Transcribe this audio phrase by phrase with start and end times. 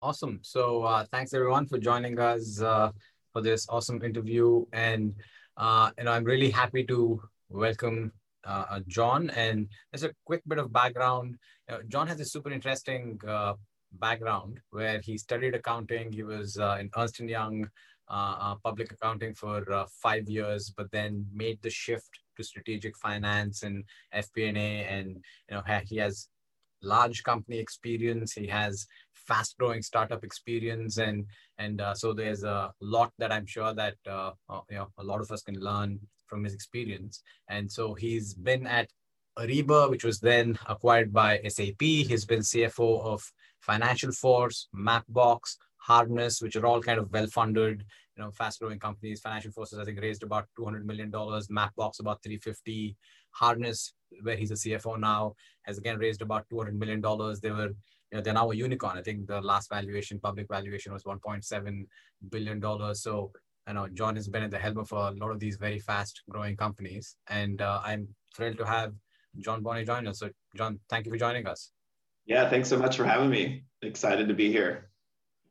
[0.00, 0.38] Awesome.
[0.42, 2.92] So uh, thanks everyone for joining us uh,
[3.32, 5.12] for this awesome interview, and
[5.56, 8.12] uh, know I'm really happy to welcome
[8.46, 9.30] uh, uh, John.
[9.30, 11.36] And as a quick bit of background,
[11.88, 13.54] John has a super interesting uh,
[13.94, 16.12] background where he studied accounting.
[16.12, 17.68] He was in Ernst and Young
[18.62, 19.64] public accounting for
[20.00, 23.82] five years, but then made the shift to strategic finance and
[24.14, 25.16] FP&A, and
[25.48, 26.28] you know he has
[26.82, 28.32] large company experience.
[28.32, 31.26] He has fast growing startup experience, and
[31.58, 35.04] and uh, so there's a lot that I'm sure that uh, uh, you know a
[35.04, 37.22] lot of us can learn from his experience.
[37.48, 38.88] And so he's been at
[39.38, 41.80] Ariba, which was then acquired by SAP.
[41.80, 43.22] He's been CFO of
[43.60, 47.84] Financial Force, Mapbox, Harness, which are all kind of well funded
[48.18, 49.20] you know, fast-growing companies.
[49.20, 51.48] Financial Forces, I think, raised about two hundred million dollars.
[51.48, 52.96] Mapbox about three fifty.
[53.30, 57.40] Harness, where he's a CFO now, has again raised about two hundred million dollars.
[57.40, 58.98] They were, you know, they're now a unicorn.
[58.98, 61.86] I think the last valuation, public valuation, was one point seven
[62.30, 63.02] billion dollars.
[63.02, 63.32] So,
[63.66, 66.56] you know, John has been at the helm of a lot of these very fast-growing
[66.56, 68.94] companies, and uh, I'm thrilled to have
[69.38, 70.20] John Bonney join us.
[70.20, 71.72] So, John, thank you for joining us.
[72.26, 73.64] Yeah, thanks so much for having me.
[73.82, 74.90] Excited to be here.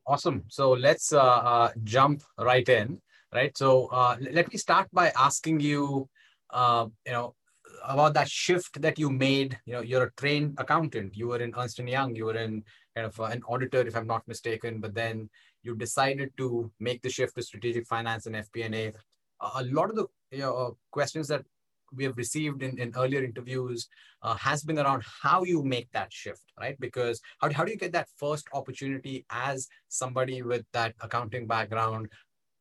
[0.06, 0.44] Awesome.
[0.48, 3.02] So let's uh, uh, jump right in,
[3.34, 3.58] right?
[3.58, 6.08] So uh, let me start by asking you,
[6.52, 7.36] uh, you know,
[7.88, 9.58] about that shift that you made.
[9.66, 11.16] You know, you're a trained accountant.
[11.16, 12.16] You were in Ernst and Young.
[12.16, 12.64] You were in
[12.96, 14.80] kind of uh, an auditor, if I'm not mistaken.
[14.80, 15.30] But then
[15.64, 18.92] you decided to make the shift to strategic finance and FP&A.
[19.56, 21.44] A lot of the you know, uh, questions that
[21.94, 23.88] we have received in, in earlier interviews
[24.22, 26.78] uh, has been around how you make that shift, right?
[26.80, 32.10] Because how, how do you get that first opportunity as somebody with that accounting background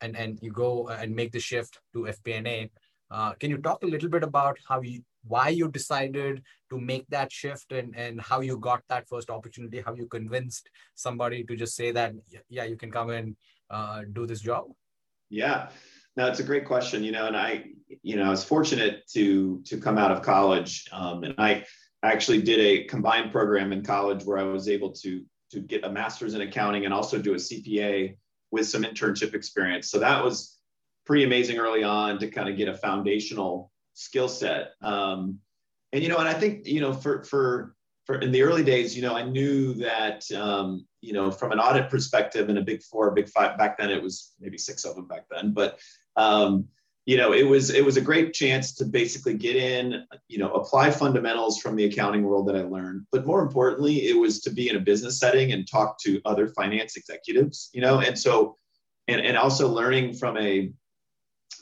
[0.00, 2.70] and, and you go and make the shift to FP&A?
[3.10, 7.06] Uh, can you talk a little bit about how you, why you decided to make
[7.08, 11.56] that shift and, and how you got that first opportunity, how you convinced somebody to
[11.56, 12.12] just say that,
[12.48, 13.36] yeah, you can come and
[13.70, 14.66] uh, do this job?
[15.30, 15.68] Yeah.
[16.16, 17.04] No, it's a great question.
[17.04, 17.64] You know, and I,
[18.02, 21.64] you know, I was fortunate to to come out of college, um, and I
[22.02, 25.90] actually did a combined program in college where I was able to to get a
[25.90, 28.16] master's in accounting and also do a CPA
[28.50, 29.90] with some internship experience.
[29.90, 30.58] So that was
[31.04, 34.72] pretty amazing early on to kind of get a foundational skill set.
[34.82, 35.40] Um,
[35.92, 37.74] and you know, and I think you know, for for
[38.04, 41.58] for in the early days, you know, I knew that um, you know, from an
[41.58, 44.94] audit perspective in a big four, big five back then, it was maybe six of
[44.94, 45.78] them back then, but
[46.16, 46.68] um,
[47.06, 50.50] you know, it was it was a great chance to basically get in, you know,
[50.52, 53.06] apply fundamentals from the accounting world that I learned.
[53.12, 56.48] But more importantly, it was to be in a business setting and talk to other
[56.48, 58.56] finance executives, you know, and so
[59.08, 60.72] and, and also learning from a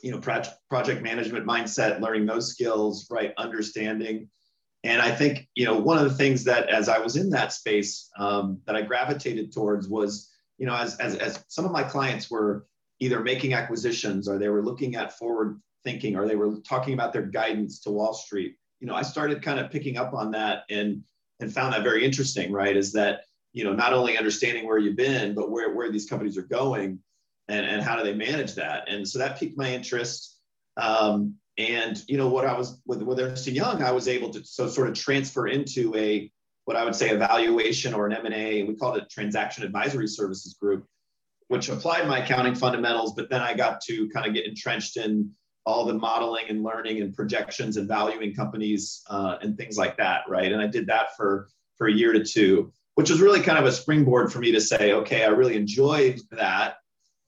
[0.01, 4.29] you know project project management mindset, learning those skills, right, understanding.
[4.83, 7.53] And I think you know one of the things that as I was in that
[7.53, 11.83] space um, that I gravitated towards was you know as, as as some of my
[11.83, 12.67] clients were
[12.99, 17.13] either making acquisitions or they were looking at forward thinking or they were talking about
[17.13, 18.55] their guidance to Wall Street.
[18.79, 21.01] You know, I started kind of picking up on that and
[21.39, 22.75] and found that very interesting, right?
[22.75, 23.21] Is that,
[23.53, 26.99] you know, not only understanding where you've been, but where, where these companies are going
[27.47, 28.89] and, and how do they manage that?
[28.89, 30.39] And so that piqued my interest.
[30.77, 34.43] Um, and you know what I was with with Ernst Young, I was able to
[34.43, 36.29] so sort of transfer into a
[36.65, 38.63] what I would say evaluation or an M and A.
[38.63, 40.85] We called it transaction advisory services group,
[41.47, 45.31] which applied my accounting fundamentals, but then I got to kind of get entrenched in
[45.65, 50.21] all the modeling and learning and projections and valuing companies uh, and things like that,
[50.27, 50.51] right?
[50.51, 53.65] And I did that for for a year to two, which was really kind of
[53.65, 56.75] a springboard for me to say, okay, I really enjoyed that.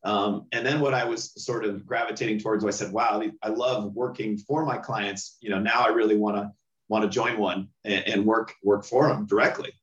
[0.03, 3.94] Um, and then what I was sort of gravitating towards, I said, wow, I love
[3.94, 5.38] working for my clients.
[5.41, 6.52] You know, now I really want to
[6.90, 9.74] want to join one and, and work work for them directly.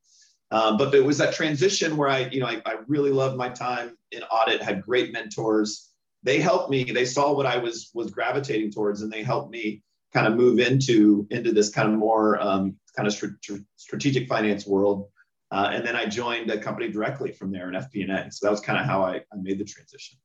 [0.51, 3.49] Um, but it was that transition where I, you know, I, I really loved my
[3.49, 5.91] time in audit, had great mentors.
[6.23, 6.83] They helped me.
[6.85, 9.83] They saw what I was was gravitating towards, and they helped me
[10.13, 14.65] kind of move into into this kind of more um, kind of str- strategic finance
[14.65, 15.09] world.
[15.55, 18.29] Uh, and then I joined a company directly from there in FP&A.
[18.29, 20.17] So that was kind of how I, I made the transition.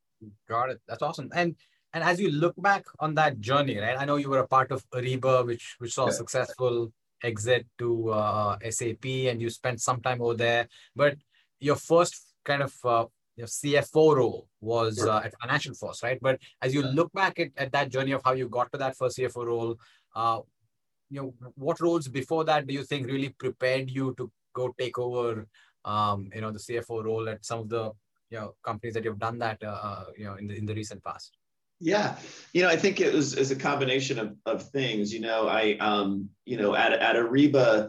[0.49, 0.81] Got it.
[0.88, 1.31] That's awesome.
[1.32, 1.54] And
[1.93, 3.96] and as you look back on that journey, right?
[3.99, 6.12] I know you were a part of Ariba, which which saw yeah.
[6.22, 10.69] successful exit to uh, SAP and you spent some time over there.
[10.96, 11.14] But
[11.60, 12.14] your first
[12.44, 13.04] kind of uh,
[13.37, 15.10] your CFO role was sure.
[15.10, 16.19] uh, at Financial Force, right?
[16.20, 18.96] But as you look back at, at that journey of how you got to that
[18.96, 19.76] first CFO role,
[20.16, 20.40] uh,
[21.08, 24.99] you know, what roles before that do you think really prepared you to go take
[24.99, 25.47] over,
[25.85, 27.93] um, you know, the CFO role at some of the
[28.31, 30.75] you know companies that you've done that, uh, uh you know, in the in the
[30.75, 31.37] recent past?
[31.81, 32.17] Yeah,
[32.52, 35.14] you know, I think it was as a combination of, of things.
[35.14, 37.88] You know, I, um, you know, at at Ariba,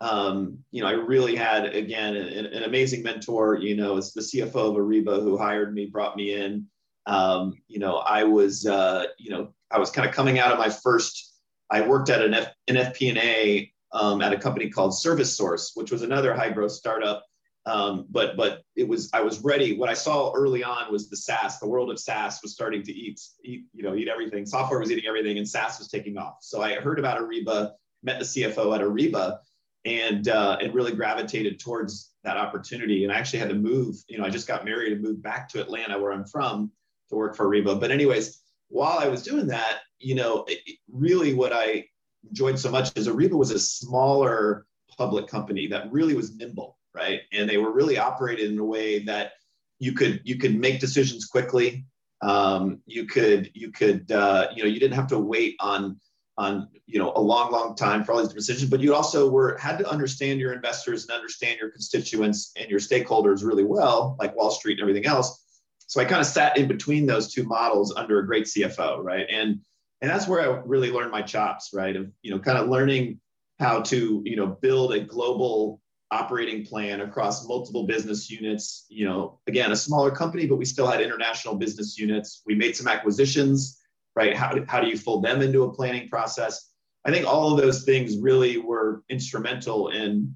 [0.00, 3.56] um, you know, I really had again an, an, amazing mentor.
[3.56, 6.66] You know, it's the CFO of Ariba who hired me, brought me in.
[7.06, 10.58] Um, you know, I was, uh, you know, I was kind of coming out of
[10.58, 11.32] my first.
[11.70, 15.90] I worked at an, F, an FP&A um, at a company called Service Source, which
[15.90, 17.24] was another high growth startup.
[17.66, 19.78] Um, but but it was I was ready.
[19.78, 21.58] What I saw early on was the SaaS.
[21.58, 24.44] The world of SaaS was starting to eat eat you know eat everything.
[24.44, 26.38] Software was eating everything, and SaaS was taking off.
[26.42, 29.38] So I heard about Ariba, met the CFO at Ariba,
[29.86, 33.04] and uh, and really gravitated towards that opportunity.
[33.04, 33.96] And I actually had to move.
[34.08, 36.70] You know, I just got married and moved back to Atlanta, where I'm from,
[37.08, 37.80] to work for Ariba.
[37.80, 40.58] But anyways, while I was doing that, you know, it,
[40.92, 41.86] really what I
[42.28, 44.66] enjoyed so much is Ariba was a smaller
[44.96, 47.20] public company that really was nimble, right?
[47.32, 49.32] And they were really operated in a way that
[49.78, 51.86] you could you could make decisions quickly.
[52.22, 56.00] Um, you could you could uh, you know you didn't have to wait on
[56.36, 59.56] on you know a long long time for all these decisions but you also were
[59.58, 64.34] had to understand your investors and understand your constituents and your stakeholders really well like
[64.34, 65.44] wall street and everything else
[65.86, 69.26] so i kind of sat in between those two models under a great cfo right
[69.30, 69.60] and
[70.04, 73.18] and that's where i really learned my chops right of you know kind of learning
[73.58, 75.80] how to you know build a global
[76.10, 80.86] operating plan across multiple business units you know again a smaller company but we still
[80.86, 83.80] had international business units we made some acquisitions
[84.16, 84.36] right?
[84.36, 86.70] How, how do you fold them into a planning process?
[87.04, 90.34] I think all of those things really were instrumental in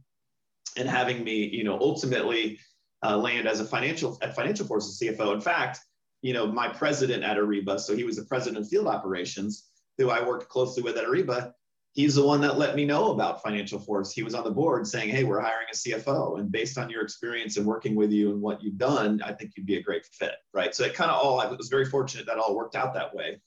[0.77, 2.59] in having me, you know, ultimately
[3.03, 5.35] uh, land as a financial at Financial Forces CFO.
[5.35, 5.81] In fact,
[6.23, 9.69] you know, my president at Ariba, so he was the president of field operations,
[9.99, 11.53] who I worked closely with at Ariba.
[11.93, 14.13] He's the one that let me know about Financial Force.
[14.13, 17.03] He was on the board saying, "Hey, we're hiring a CFO, and based on your
[17.03, 20.07] experience and working with you and what you've done, I think you'd be a great
[20.07, 20.75] fit." Right.
[20.75, 23.41] So it kind of all I was very fortunate that all worked out that way.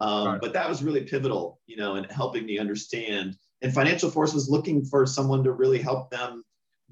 [0.00, 0.40] Um, right.
[0.40, 3.36] But that was really pivotal, you know, in helping me understand.
[3.62, 6.44] And Financial Force was looking for someone to really help them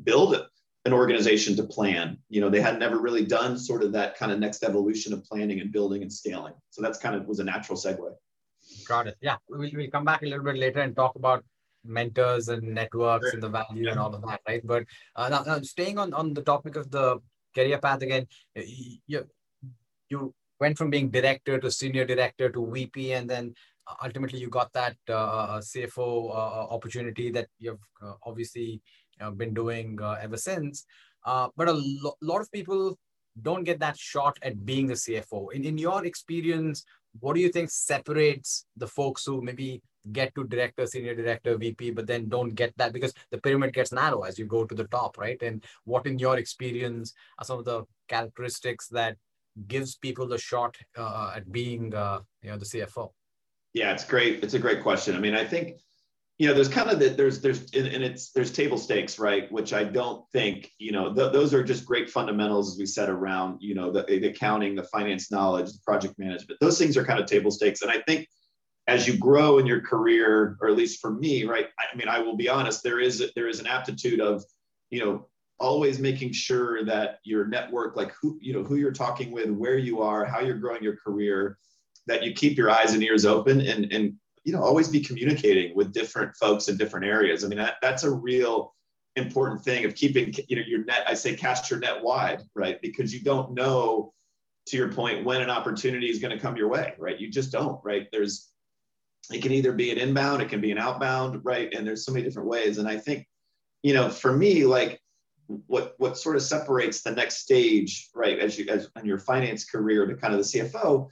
[0.03, 0.35] build
[0.87, 2.17] an organization to plan.
[2.29, 5.25] You know, they had never really done sort of that kind of next evolution of
[5.25, 6.55] planning and building and scaling.
[6.71, 8.13] So that's kind of was a natural segue.
[8.87, 9.17] Got it.
[9.21, 11.45] Yeah, we'll, we'll come back a little bit later and talk about
[11.85, 13.91] mentors and networks and the value yeah.
[13.91, 14.65] and all of that, right?
[14.65, 14.85] But
[15.17, 17.19] uh, now, now, staying on on the topic of the
[17.55, 18.27] career path again,
[19.07, 19.27] you
[20.09, 23.55] you went from being director to senior director to VP, and then
[24.03, 28.81] ultimately you got that uh, uh CFO uh, opportunity that you've uh, obviously
[29.37, 30.85] been doing ever since.
[31.25, 32.99] but a lo- lot of people
[33.43, 35.53] don't get that shot at being the CFO.
[35.53, 36.85] In, in your experience,
[37.21, 39.83] what do you think separates the folks who maybe
[40.13, 43.93] get to director, senior director, VP, but then don't get that because the pyramid gets
[43.93, 45.41] narrow as you go to the top, right?
[45.43, 49.17] And what, in your experience, are some of the characteristics that
[49.67, 53.11] gives people the shot uh, at being uh, you know the CFO?
[53.73, 54.43] Yeah, it's great.
[54.43, 55.17] It's a great question.
[55.17, 55.81] I mean, I think
[56.39, 59.51] you know there's kind of that there's there's and it's there's table stakes right?
[59.51, 63.09] Which i don't think you know th- those are just great fundamentals as we said
[63.09, 66.61] around you know the, the accounting the finance knowledge the project management.
[66.61, 67.83] Those things are kind of table stakes.
[67.83, 68.29] And i think
[68.87, 72.19] as you grow in your career or at least for me right i mean i
[72.19, 74.45] will be honest there is there is an aptitude of
[74.91, 75.27] you know
[75.59, 79.79] always making sure that your network like who you know who you're talking with where
[79.79, 81.59] you are how you're growing your career
[82.07, 84.15] that you keep your eyes and ears open and and
[84.47, 87.45] you know always be communicating with different folks in different areas.
[87.45, 88.73] I mean that, that's a real
[89.17, 92.81] important thing of keeping you know your net i say cast your net wide right?
[92.81, 94.13] Because you don't know
[94.67, 97.19] to your point when an opportunity is going to come your way right?
[97.19, 98.07] You just don't right?
[98.13, 98.51] There's
[99.33, 101.73] it can either be an inbound it can be an outbound right?
[101.75, 102.79] And there's so many different ways.
[102.79, 103.27] And i think
[103.83, 105.01] you know for me like
[105.67, 109.65] what what sort of separates the next stage, right, as you as on your finance
[109.65, 111.09] career to kind of the CFO,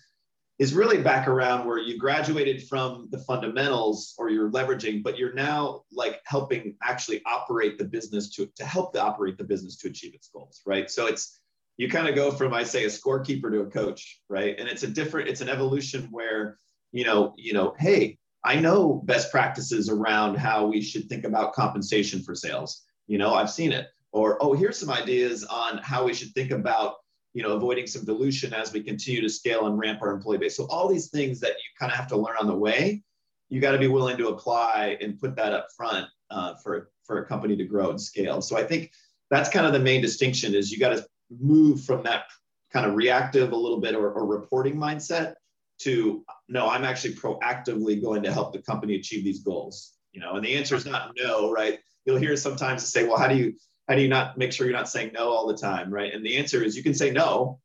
[0.65, 5.35] is really back around where you graduated from the fundamentals or you're leveraging, but you're
[5.35, 9.89] now like helping actually operate the business to to help the operate the business to
[9.89, 10.91] achieve its goals, right?
[10.91, 11.39] So it's
[11.77, 14.59] you kind of go from I say a scorekeeper to a coach, right?
[14.59, 16.57] And it's a different, it's an evolution where
[16.93, 21.53] you know, you know, hey, I know best practices around how we should think about
[21.53, 22.85] compensation for sales.
[23.07, 26.53] You know, I've seen it or oh here's some ideas on how we should think
[26.53, 26.95] about
[27.35, 30.57] you know avoiding some dilution as we continue to scale and ramp our employee base.
[30.57, 33.03] So all these things that you kind of have to learn on the way
[33.51, 37.19] you got to be willing to apply and put that up front uh, for for
[37.19, 38.41] a company to grow and scale.
[38.41, 38.91] So i think
[39.31, 41.07] that's kind of the main distinction is you got to
[41.41, 42.25] move from that
[42.73, 45.35] kind of reactive a little bit or, or reporting mindset
[45.81, 50.37] to no i'm actually proactively going to help the company achieve these goals you know?
[50.37, 51.81] And the answer is not no right?
[52.07, 53.55] You'll hear sometimes to say well how do you
[53.89, 56.25] how do you not make sure you're not saying no all the time right and
[56.25, 57.61] the answer is you can say no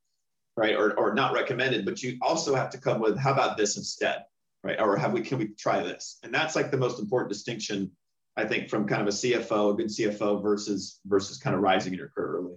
[0.58, 3.78] right or, or not recommended but you also have to come with how about this
[3.78, 4.24] instead
[4.64, 7.92] right or have we can we try this and that's like the most important distinction
[8.40, 11.92] I think from kind of a CFO, a good CFO versus versus kind of rising
[11.94, 12.56] in your career early.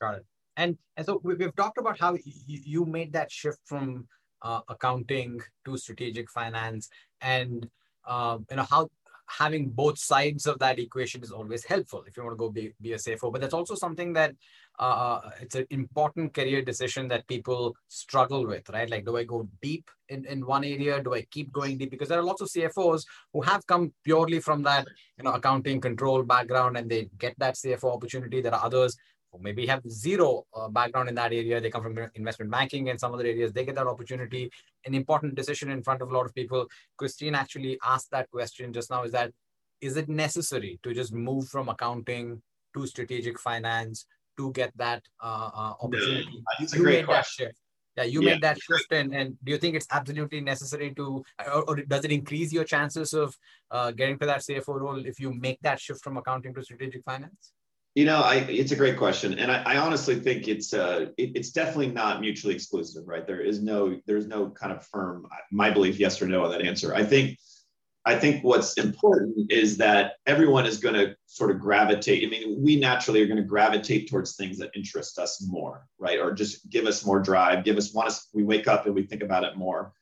[0.00, 0.26] Got it.
[0.56, 4.08] And and so we've talked about how you made that shift from
[4.40, 6.88] uh, accounting to strategic finance,
[7.20, 7.68] and
[8.06, 8.88] uh, you know how
[9.38, 12.72] having both sides of that equation is always helpful if you want to go be,
[12.80, 13.32] be a CFO.
[13.32, 14.34] But that's also something that
[14.78, 18.90] uh, it's an important career decision that people struggle with, right?
[18.90, 21.02] Like, do I go deep in, in one area?
[21.02, 21.90] Do I keep going deep?
[21.90, 24.86] Because there are lots of CFOs who have come purely from that,
[25.18, 28.40] you know, accounting control background and they get that CFO opportunity.
[28.40, 28.96] There are others
[29.40, 31.60] maybe have zero uh, background in that area.
[31.60, 33.52] They come from investment banking and some other areas.
[33.52, 34.50] They get that opportunity.
[34.84, 36.66] An important decision in front of a lot of people.
[36.96, 39.32] Christine actually asked that question just now: is that
[39.80, 42.42] is it necessary to just move from accounting
[42.74, 44.06] to strategic finance
[44.38, 46.42] to get that uh, uh, opportunity.
[46.58, 47.46] A you great question.
[47.46, 47.58] That shift.
[47.96, 48.32] Yeah, you yeah.
[48.32, 52.06] made that shift, and, and do you think it's absolutely necessary to, or, or does
[52.06, 53.36] it increase your chances of
[53.70, 57.04] uh, getting to that CFO role if you make that shift from accounting to strategic
[57.04, 57.52] finance?
[57.94, 61.32] You know, I, it's a great question, and I, I honestly think it's uh, it,
[61.34, 63.26] it's definitely not mutually exclusive, right?
[63.26, 66.62] There is no there's no kind of firm, my belief, yes or no on that
[66.62, 66.94] answer.
[66.94, 67.36] I think
[68.04, 72.26] I think what's important is that everyone is going to sort of gravitate.
[72.26, 76.18] I mean, we naturally are going to gravitate towards things that interest us more, right?
[76.18, 78.28] Or just give us more drive, give us want us.
[78.32, 79.92] We wake up and we think about it more.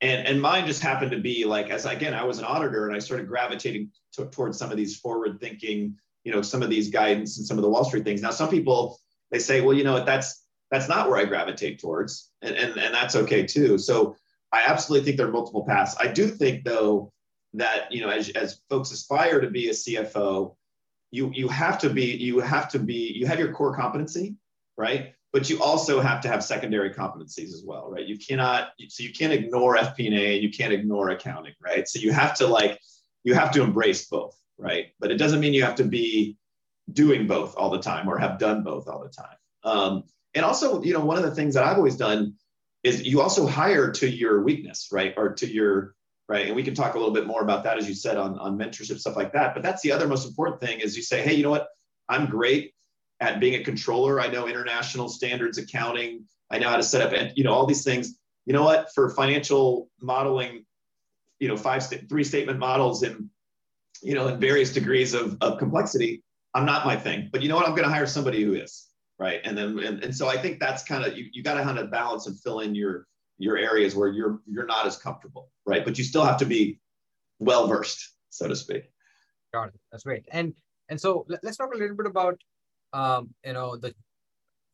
[0.00, 2.96] And and mine just happened to be like as again, I was an auditor and
[2.96, 6.90] I started gravitating to, towards some of these forward thinking, you know, some of these
[6.90, 8.22] guidance and some of the Wall Street things.
[8.22, 8.98] Now, some people
[9.30, 12.94] they say, well, you know, that's that's not where I gravitate towards, and and, and
[12.94, 13.78] that's okay too.
[13.78, 14.16] So
[14.52, 15.96] I absolutely think there are multiple paths.
[15.98, 17.12] I do think though
[17.54, 20.54] that you know as, as folks aspire to be a cfo
[21.10, 24.34] you you have to be you have to be you have your core competency
[24.76, 29.02] right but you also have to have secondary competencies as well right you cannot so
[29.02, 32.78] you can't ignore fp&a you can't ignore accounting right so you have to like
[33.22, 36.36] you have to embrace both right but it doesn't mean you have to be
[36.92, 40.82] doing both all the time or have done both all the time um, and also
[40.82, 42.34] you know one of the things that i've always done
[42.82, 45.94] is you also hire to your weakness right or to your
[46.28, 46.46] right?
[46.46, 48.58] And we can talk a little bit more about that, as you said, on, on
[48.58, 49.54] mentorship, stuff like that.
[49.54, 51.68] But that's the other most important thing is you say, hey, you know what?
[52.08, 52.72] I'm great
[53.20, 54.20] at being a controller.
[54.20, 56.24] I know international standards accounting.
[56.50, 58.18] I know how to set up, and you know, all these things.
[58.46, 58.92] You know what?
[58.94, 60.64] For financial modeling,
[61.40, 63.30] you know, five, three statement models and,
[64.04, 66.22] you know, in various degrees of, of complexity,
[66.54, 67.30] I'm not my thing.
[67.32, 67.66] But you know what?
[67.66, 69.40] I'm going to hire somebody who is, right?
[69.44, 71.78] And then, and, and so I think that's kind of, you, you got to kind
[71.78, 73.06] of balance and fill in your,
[73.38, 75.84] your areas where you're you're not as comfortable, right?
[75.84, 76.78] But you still have to be
[77.38, 78.84] well versed, so to speak.
[79.52, 79.80] Got it.
[79.90, 80.24] That's great.
[80.30, 80.54] And
[80.88, 82.40] and so let's talk a little bit about
[82.92, 83.94] um, you know the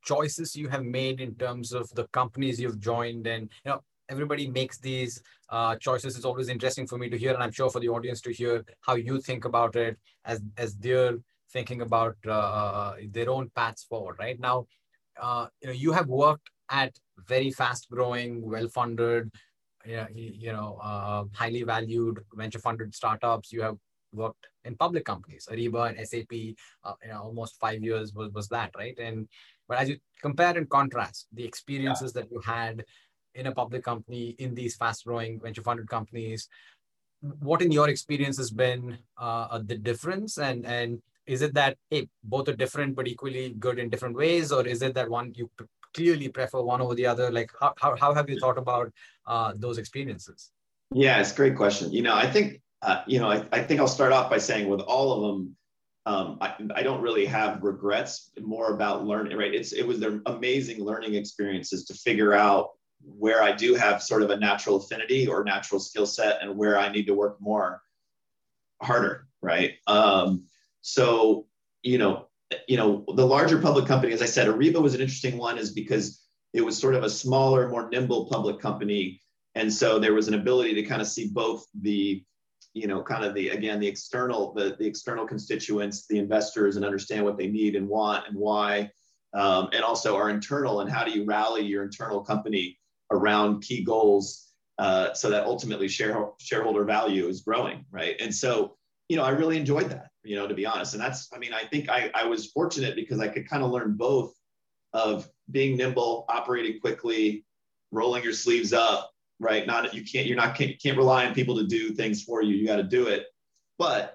[0.04, 4.50] choices you have made in terms of the companies you've joined, and you know everybody
[4.50, 6.16] makes these uh, choices.
[6.16, 8.64] It's always interesting for me to hear, and I'm sure for the audience to hear
[8.80, 11.18] how you think about it as as they're
[11.52, 14.16] thinking about uh, their own paths forward.
[14.18, 14.66] Right now,
[15.20, 16.92] uh, you know you have worked at
[17.26, 19.30] very fast growing, well funded,
[19.84, 23.52] you know, uh, highly valued venture funded startups.
[23.52, 23.76] You have
[24.12, 26.32] worked in public companies, Ariba and SAP,
[26.84, 28.98] uh, you know, almost five years was, was that, right?
[28.98, 29.28] And
[29.68, 32.22] but as you compare and contrast the experiences yeah.
[32.22, 32.84] that you had
[33.34, 36.48] in a public company, in these fast growing venture funded companies,
[37.20, 42.08] what in your experience has been uh, the difference and and is it that hey
[42.24, 45.50] both are different but equally good in different ways or is it that one you
[45.94, 47.30] clearly prefer one over the other?
[47.30, 48.92] Like, how, how, how have you thought about
[49.26, 50.50] uh, those experiences?
[50.92, 51.92] Yeah, it's a great question.
[51.92, 54.68] You know, I think, uh, you know, I, I think I'll start off by saying
[54.68, 55.56] with all of them,
[56.06, 59.54] um, I, I don't really have regrets, more about learning, right?
[59.54, 62.70] It's, it was their amazing learning experiences to figure out
[63.04, 66.78] where I do have sort of a natural affinity or natural skill set and where
[66.78, 67.82] I need to work more
[68.82, 69.74] harder, right?
[69.86, 70.44] Um,
[70.80, 71.46] so,
[71.82, 72.28] you know,
[72.66, 75.70] you know, the larger public company, as I said, Ariba was an interesting one, is
[75.70, 79.20] because it was sort of a smaller, more nimble public company,
[79.54, 82.24] and so there was an ability to kind of see both the,
[82.74, 86.84] you know, kind of the again the external the the external constituents, the investors, and
[86.84, 88.90] understand what they need and want and why,
[89.32, 92.79] um, and also our internal and how do you rally your internal company
[93.10, 98.16] around key goals uh, so that ultimately share, shareholder value is growing, right?
[98.20, 98.76] And so
[99.10, 100.94] you know, I really enjoyed that, you know, to be honest.
[100.94, 103.72] And that's, I mean, I think I, I was fortunate because I could kind of
[103.72, 104.32] learn both
[104.92, 107.44] of being nimble, operating quickly,
[107.90, 109.66] rolling your sleeves up, right?
[109.66, 112.54] Not, you can't, you're not, can't, can't rely on people to do things for you.
[112.54, 113.26] You got to do it.
[113.78, 114.14] But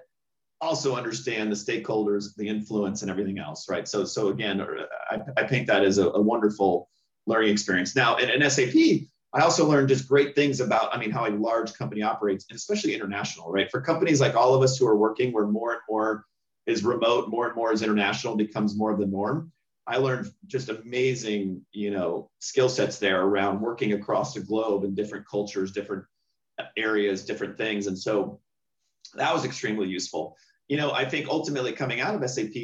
[0.62, 3.86] also understand the stakeholders, the influence, and everything else, right?
[3.86, 4.66] So, so again,
[5.10, 6.88] I, I paint that as a, a wonderful
[7.26, 7.94] learning experience.
[7.96, 8.74] Now, in, in SAP,
[9.32, 12.56] I also learned just great things about, I mean, how a large company operates, and
[12.56, 13.70] especially international, right?
[13.70, 16.24] For companies like all of us who are working, where more and more
[16.66, 19.52] is remote, more and more is international, becomes more of the norm.
[19.86, 24.94] I learned just amazing, you know, skill sets there around working across the globe in
[24.94, 26.04] different cultures, different
[26.76, 27.86] areas, different things.
[27.86, 28.40] And so
[29.14, 30.36] that was extremely useful.
[30.68, 32.54] You know, I think ultimately coming out of SAP,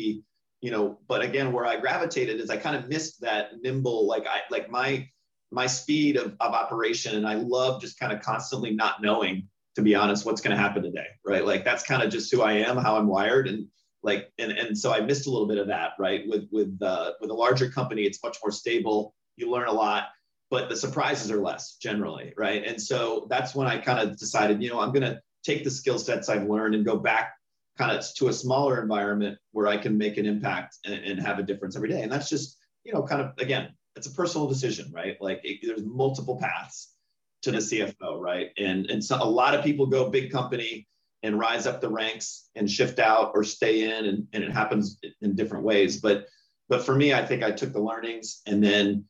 [0.63, 4.27] you know, but again, where I gravitated is I kind of missed that nimble, like
[4.27, 5.09] I like my
[5.51, 7.17] my speed of, of operation.
[7.17, 10.63] And i love just kind of constantly not knowing to be honest what's going to
[10.63, 11.45] happen today right?
[11.45, 13.49] Like that's kind of just who i am how i'm wired.
[13.49, 13.67] And
[14.03, 16.23] like and, and so i missed a little bit of that right?
[16.27, 19.15] With with uh, with a larger company it's much more stable.
[19.37, 20.05] You learn a lot
[20.51, 22.65] but the surprises are less generally right?
[22.65, 25.71] And so that's when i kind of decided you know i'm going to take the
[25.71, 27.35] skill sets i've learned and go back
[27.79, 31.39] kind of to a smaller environment where i can make an impact and, and have
[31.39, 34.49] a difference every day and that's just you know kind of again it's a personal
[34.49, 35.17] decision, right?
[35.21, 36.95] Like it, there's multiple paths
[37.43, 38.51] to the CFO, right?
[38.59, 40.87] And and so a lot of people go big company
[41.23, 44.99] and rise up the ranks and shift out or stay in, and, and it happens
[45.21, 46.01] in different ways.
[46.01, 46.27] But
[46.69, 49.05] but for me, I think I took the learnings and then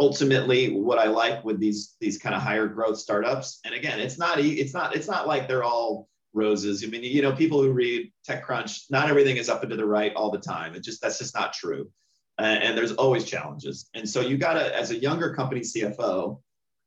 [0.00, 3.60] ultimately what I like with these these kind of higher growth startups.
[3.64, 6.08] And again, it's not it's not it's not like they're all
[6.38, 6.84] roses.
[6.84, 9.84] I mean, you know, people who read TechCrunch, not everything is up and to the
[9.84, 10.74] right all the time.
[10.74, 11.90] It just that's just not true
[12.38, 13.88] and there's always challenges.
[13.94, 16.40] And so you got to, as a younger company CFO,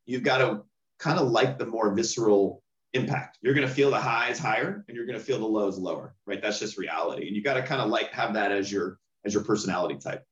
[0.06, 0.62] you've got to
[0.98, 2.62] kind of like the more visceral
[2.94, 3.38] impact.
[3.42, 6.14] You're going to feel the highs higher, and you're going to feel the lows lower,
[6.26, 6.40] right?
[6.40, 9.34] That's just reality, and you got to kind of like have that as your as
[9.34, 10.24] your personality type.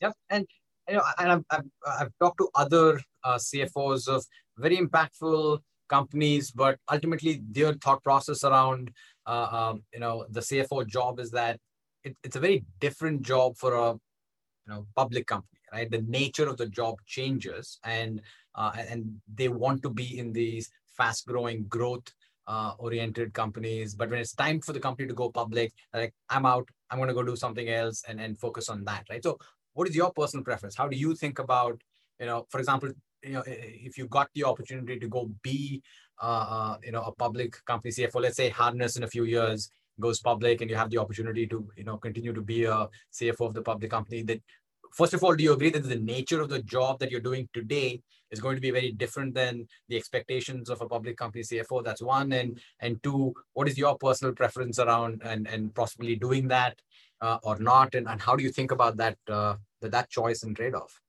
[0.00, 0.46] Yep, and
[0.88, 1.64] you know, and I've, I've,
[2.00, 4.24] I've talked to other uh, CFOs of
[4.56, 8.90] very impactful companies, but ultimately their thought process around
[9.26, 11.58] uh, um, you know the CFO job is that
[12.04, 15.90] it, it's a very different job for a you know public company right?
[15.90, 18.20] The nature of the job changes and
[18.54, 22.12] uh, and they want to be in these fast growing growth
[22.46, 23.94] uh, oriented companies.
[23.94, 27.08] But when it's time for the company to go public like i'm out i'm going
[27.08, 29.22] to go do something else and and focus on that right?
[29.22, 29.38] So
[29.74, 30.74] what is your personal preference?
[30.74, 31.80] How do you think about
[32.18, 32.90] you know for example
[33.22, 35.82] you know if you got the opportunity to go be
[36.22, 39.70] uh, uh you know a public company cfo let's say harness in a few years
[40.00, 43.46] goes public and you have the opportunity to you know continue to be a cfo
[43.46, 44.40] of the public company that
[44.92, 47.48] first of all do you agree that the nature of the job that you're doing
[47.52, 48.00] today
[48.30, 52.02] is going to be very different than the expectations of a public company cfo that's
[52.02, 52.32] one.
[52.32, 56.80] And and two what is your personal preference around and and possibly doing that
[57.20, 57.94] uh, or not?
[57.94, 61.00] And, and how do you think about that uh, that, that choice and trade-off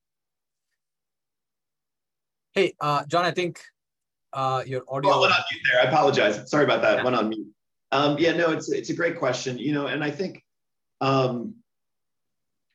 [2.54, 3.62] hey uh, john i think
[4.32, 7.04] uh, your audio oh, went on mute there i apologize sorry about that yeah.
[7.04, 7.48] went on mute
[7.92, 9.58] um, yeah, no, it's it's a great question.
[9.58, 10.44] You know, and I think,
[11.02, 11.56] um,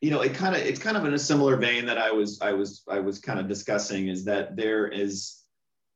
[0.00, 2.40] you know, it kind of it's kind of in a similar vein that I was
[2.40, 5.42] I was I was kind of discussing is that there is,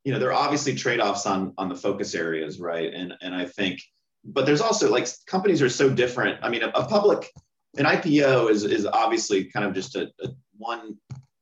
[0.04, 2.92] you know, there are obviously trade offs on on the focus areas, right?
[2.94, 3.80] And and I think,
[4.24, 6.38] but there's also like companies are so different.
[6.42, 7.28] I mean, a, a public
[7.76, 10.96] an IPO is is obviously kind of just a, a one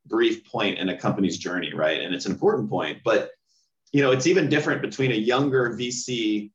[0.09, 2.01] brief point in a company's journey, right?
[2.01, 3.31] And it's an important point, but
[3.93, 6.51] you know, it's even different between a younger VC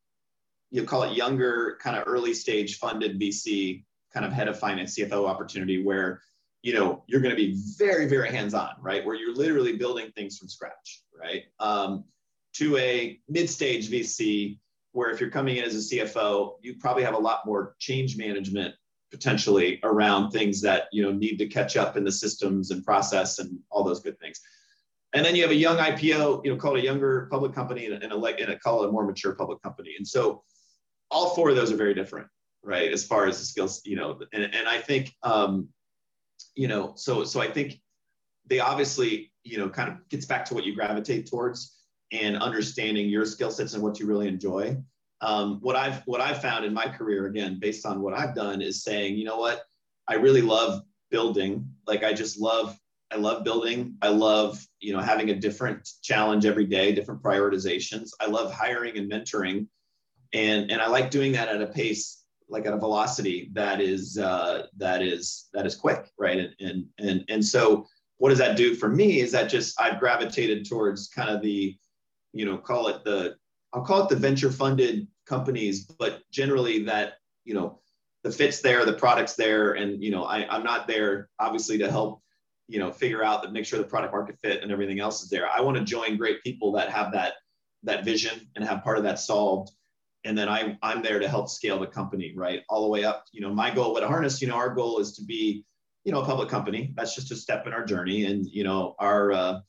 [0.71, 3.83] you call it younger, kind of early stage funded VC,
[4.13, 6.21] kind of head of finance CFO opportunity where
[6.63, 9.05] you know you're going to be very very hands on, right?
[9.05, 11.43] Where you're literally building things from scratch, right?
[11.59, 12.05] Um,
[12.53, 14.57] to a mid stage VC
[14.93, 18.17] where if you're coming in as a CFO, you probably have a lot more change
[18.17, 18.73] management
[19.11, 23.39] potentially around things that you know need to catch up in the systems and process
[23.39, 24.39] and all those good things.
[25.13, 28.01] And then you have a young IPO, you know, called a younger public company and
[28.01, 29.95] a, a, and a call it a more mature public company.
[29.97, 30.43] And so
[31.09, 32.27] all four of those are very different,
[32.63, 32.89] right?
[32.89, 35.67] As far as the skills, you know, and, and I think, um,
[36.55, 37.81] you know, so so I think
[38.47, 41.77] they obviously, you know, kind of gets back to what you gravitate towards
[42.11, 44.77] and understanding your skill sets and what you really enjoy.
[45.21, 48.61] Um, what I've what I've found in my career, again, based on what I've done,
[48.61, 49.61] is saying, you know what,
[50.07, 51.67] I really love building.
[51.87, 52.77] Like I just love
[53.11, 53.95] I love building.
[54.01, 58.11] I love, you know, having a different challenge every day, different prioritizations.
[58.21, 59.67] I love hiring and mentoring
[60.33, 64.17] and and I like doing that at a pace like at a velocity that is
[64.17, 66.37] uh, that is that is quick, right?
[66.37, 69.19] And and and and so what does that do for me?
[69.19, 71.75] Is that just I've gravitated towards kind of the,
[72.33, 73.35] you know, call it the
[73.73, 77.13] I'll call it the venture funded companies, but generally that
[77.45, 77.79] you know
[78.23, 81.89] the fits there, the products there, and you know I, I'm not there obviously to
[81.89, 82.21] help
[82.67, 85.29] you know figure out that make sure the product market fit and everything else is
[85.29, 85.49] there.
[85.49, 87.33] I want to join great people that have that
[87.83, 89.71] that vision and have part of that solved
[90.23, 92.61] and then I, I'm there to help scale the company, right?
[92.69, 93.25] All the way up.
[93.31, 95.65] You know, my goal with Harness, you know, our goal is to be,
[96.03, 96.93] you know, a public company.
[96.95, 98.25] That's just a step in our journey.
[98.25, 99.59] And, you know, our, uh,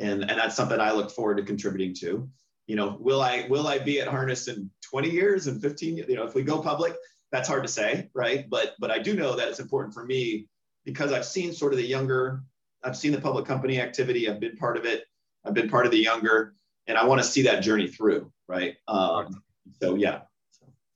[0.00, 2.28] and and that's something I look forward to contributing to.
[2.68, 5.96] You know, will I will I be at Harness in 20 years and 15?
[5.96, 6.94] You know, if we go public,
[7.32, 8.48] that's hard to say, right?
[8.48, 10.46] But but I do know that it's important for me
[10.84, 12.42] because I've seen sort of the younger,
[12.84, 15.04] I've seen the public company activity, I've been part of it,
[15.44, 16.54] I've been part of the younger,
[16.86, 18.76] and I want to see that journey through, right?
[18.86, 19.42] Um,
[19.80, 20.20] so yeah.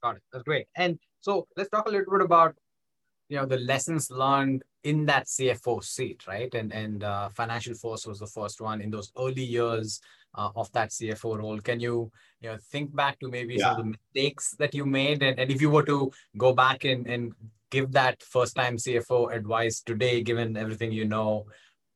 [0.03, 0.23] Got it.
[0.33, 0.67] That's great.
[0.77, 2.55] And so let's talk a little bit about
[3.31, 6.53] you know the lessons learned in that CFO seat, right?
[6.55, 10.01] And and uh, Financial Force was the first one in those early years
[10.35, 11.61] uh, of that CFO role.
[11.61, 13.63] Can you you know think back to maybe yeah.
[13.63, 16.85] some of the mistakes that you made, and, and if you were to go back
[16.85, 17.33] and and
[17.71, 21.47] give that first time CFO advice today, given everything you know,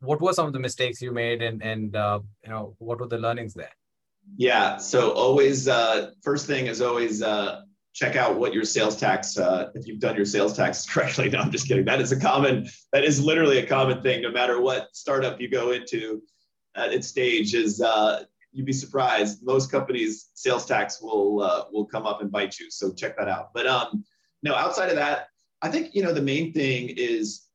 [0.00, 3.08] what were some of the mistakes you made, and and uh, you know what were
[3.08, 3.74] the learnings there?
[4.36, 4.78] Yeah.
[4.78, 7.62] So always, uh, first thing is always uh,
[7.96, 11.30] check out what your sales tax, uh, if you've done your sales tax correctly.
[11.30, 11.86] No, I'm just kidding.
[11.86, 15.48] That is a common, that is literally a common thing, no matter what startup you
[15.48, 16.22] go into
[16.76, 19.42] at its stage is, uh, you'd be surprised.
[19.42, 22.70] Most companies sales tax will, uh, will come up and bite you.
[22.70, 23.54] So check that out.
[23.54, 24.04] But um,
[24.42, 25.28] no, outside of that,
[25.62, 27.46] I think, you know, the main thing is,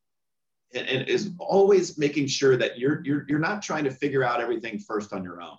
[0.74, 4.42] and, and is always making sure that you're, you're, you're not trying to figure out
[4.42, 5.58] everything first on your own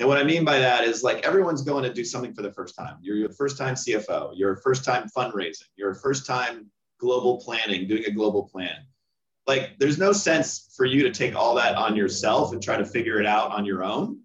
[0.00, 2.50] and what I mean by that is like everyone's going to do something for the
[2.50, 2.96] first time.
[3.02, 8.06] You're your first time CFO, you're first time fundraising, you're first time global planning, doing
[8.06, 8.86] a global plan.
[9.46, 12.84] Like there's no sense for you to take all that on yourself and try to
[12.84, 14.20] figure it out on your own.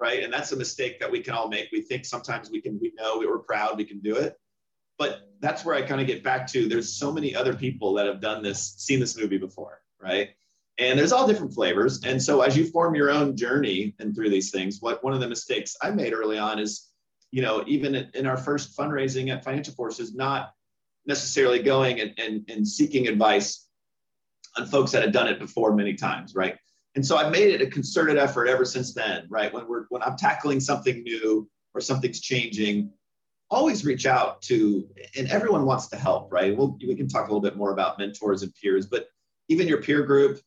[0.00, 0.24] Right.
[0.24, 1.68] And that's a mistake that we can all make.
[1.70, 4.36] We think sometimes we can, we know we were proud, we can do it.
[4.98, 8.06] But that's where I kind of get back to there's so many other people that
[8.06, 9.80] have done this, seen this movie before.
[10.00, 10.30] Right
[10.78, 12.02] and there's all different flavors.
[12.04, 15.20] And so as you form your own journey and through these things what one of
[15.20, 16.88] the mistakes i made early on is
[17.30, 20.52] you know even in our first fundraising at financial force is not
[21.06, 23.68] necessarily going and, and, and seeking advice
[24.56, 26.56] on folks that had done it before many times right?
[26.96, 29.52] And so i've made it a concerted effort ever since then right?
[29.52, 32.90] When we're when i'm tackling something new or something's changing
[33.50, 36.56] always reach out to and everyone wants to help right?
[36.56, 39.08] Well we can talk a little bit more about mentors and peers but
[39.48, 40.40] even your peer group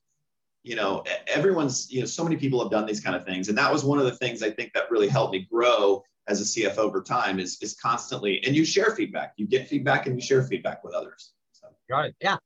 [0.63, 3.49] you know everyone's you know so many people have done these kind of things.
[3.49, 6.39] And that was one of the things i think that really helped me grow as
[6.41, 9.34] a cfo over time is is constantly and you share feedback.
[9.38, 11.34] You get feedback and you share feedback with others.
[11.52, 11.67] So.
[11.89, 12.15] got it.
[12.21, 12.38] Yeah.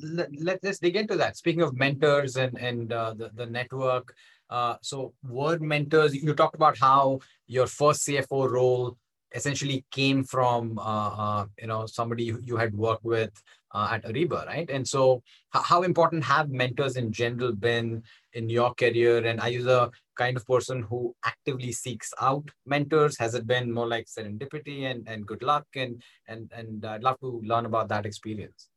[0.00, 1.36] Let, us dig into that.
[1.36, 4.14] Speaking of mentors and and uh, the, the network
[4.50, 8.96] uh, so word mentors you talked about how your first cfo role
[9.34, 13.30] essentially came from uh, uh, you know somebody you had worked with
[13.72, 14.68] uh, at Ariba, right?
[14.70, 19.24] And so, how important have mentors in general been in your career?
[19.26, 23.18] And are you the kind of person who actively seeks out mentors?
[23.18, 25.66] Has it been more like serendipity and, and good luck?
[25.76, 28.68] And and and I'd love to learn about that experience.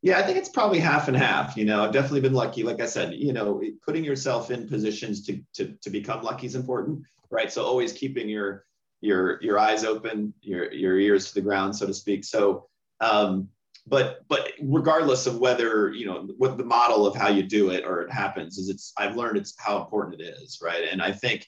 [0.00, 1.56] Yeah, I think it's probably half and half.
[1.56, 2.62] You know, I've definitely been lucky.
[2.62, 6.54] Like I said, you know, putting yourself in positions to to to become lucky is
[6.54, 7.52] important, right?
[7.52, 8.64] So always keeping your
[9.00, 12.24] your your eyes open, your your ears to the ground, so to speak.
[12.24, 12.68] So
[13.00, 13.48] um,
[13.88, 17.84] but but regardless of whether you know what the model of how you do it
[17.84, 21.10] or it happens is it's i've learned it's how important it is right and i
[21.10, 21.46] think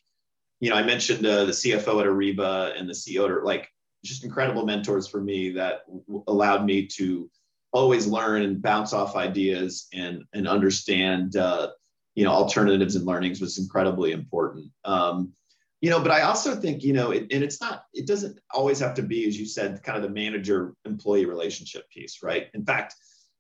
[0.61, 3.69] you know i mentioned uh, the cfo at ariba and the ceo are like
[4.05, 7.31] just incredible mentors for me that w- allowed me to
[7.73, 11.69] always learn and bounce off ideas and and understand uh,
[12.15, 15.33] you know alternatives and learnings was incredibly important um,
[15.81, 18.79] you know but i also think you know it, and it's not it doesn't always
[18.79, 22.49] have to be as you said kind of the manager employee relationship piece right?
[22.55, 22.95] In fact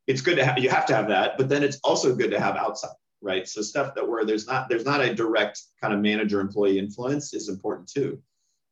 [0.07, 2.41] it's good to have you have to have that but then it's also good to
[2.41, 2.91] have outside
[3.23, 3.47] right?
[3.47, 7.35] So stuff that where there's not there's not a direct kind of manager employee influence
[7.35, 8.19] is important too.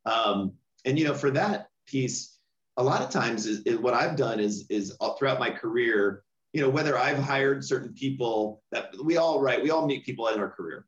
[0.07, 0.55] Um,
[0.85, 2.39] and you know for that piece
[2.77, 6.23] a lot of times is, is what i've done is is all, throughout my career
[6.53, 10.27] you know whether i've hired certain people that we all right we all meet people
[10.29, 10.87] in our career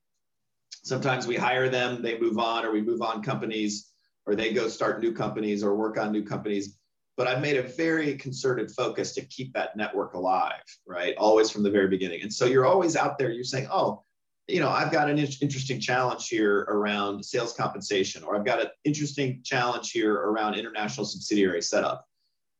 [0.82, 3.90] Sometimes we hire them, they move on, or we move on companies,
[4.26, 6.76] or they go start new companies or work on new companies.
[7.16, 11.14] But I've made a very concerted focus to keep that network alive, right?
[11.18, 12.22] Always from the very beginning.
[12.22, 14.04] And so you're always out there, you're saying, oh,
[14.48, 18.68] you know, I've got an interesting challenge here around sales compensation, or I've got an
[18.84, 22.06] interesting challenge here around international subsidiary setup.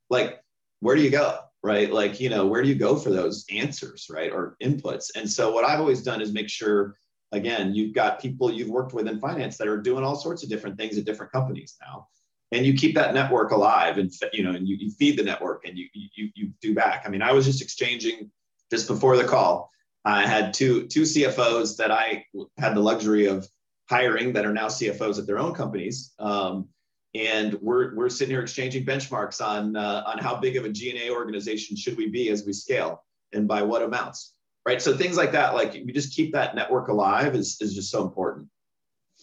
[0.08, 0.40] Like,
[0.80, 1.38] where do you go?
[1.62, 1.92] Right?
[1.92, 4.30] Like, you know, where do you go for those answers, right?
[4.30, 5.06] Or inputs.
[5.14, 6.96] And so what I've always done is make sure
[7.32, 10.48] again, you've got people you've worked with in finance that are doing all sorts of
[10.48, 12.08] different things at different companies now.
[12.52, 15.64] And you keep that network alive and you know, and you, you feed the network
[15.66, 17.04] and you, you you do back.
[17.06, 18.30] I mean, I was just exchanging
[18.70, 19.70] just before the call.
[20.04, 22.24] I had two two CFOs that I
[22.58, 23.48] had the luxury of
[23.88, 26.12] hiring that are now CFOs at their own companies.
[26.18, 26.68] Um,
[27.14, 31.10] and we're, we're sitting here exchanging benchmarks on, uh, on how big of a G&A
[31.10, 34.34] organization should we be as we scale and by what amounts
[34.66, 34.80] right?
[34.80, 38.02] So things like that, like we just keep that network alive is, is just so
[38.02, 38.48] important.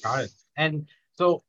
[0.04, 0.32] Got it.
[0.58, 1.43] And so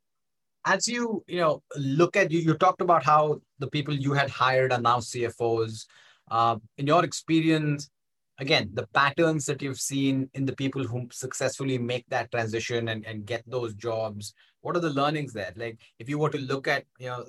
[0.66, 4.30] as you, you know, look at you, you talked about how the people you had
[4.30, 5.86] hired are now CFOs.
[6.30, 7.90] Uh, in your experience,
[8.38, 13.06] again, the patterns that you've seen in the people who successfully make that transition and,
[13.06, 15.52] and get those jobs, what are the learnings there?
[15.56, 17.24] Like if you were to look at, you know,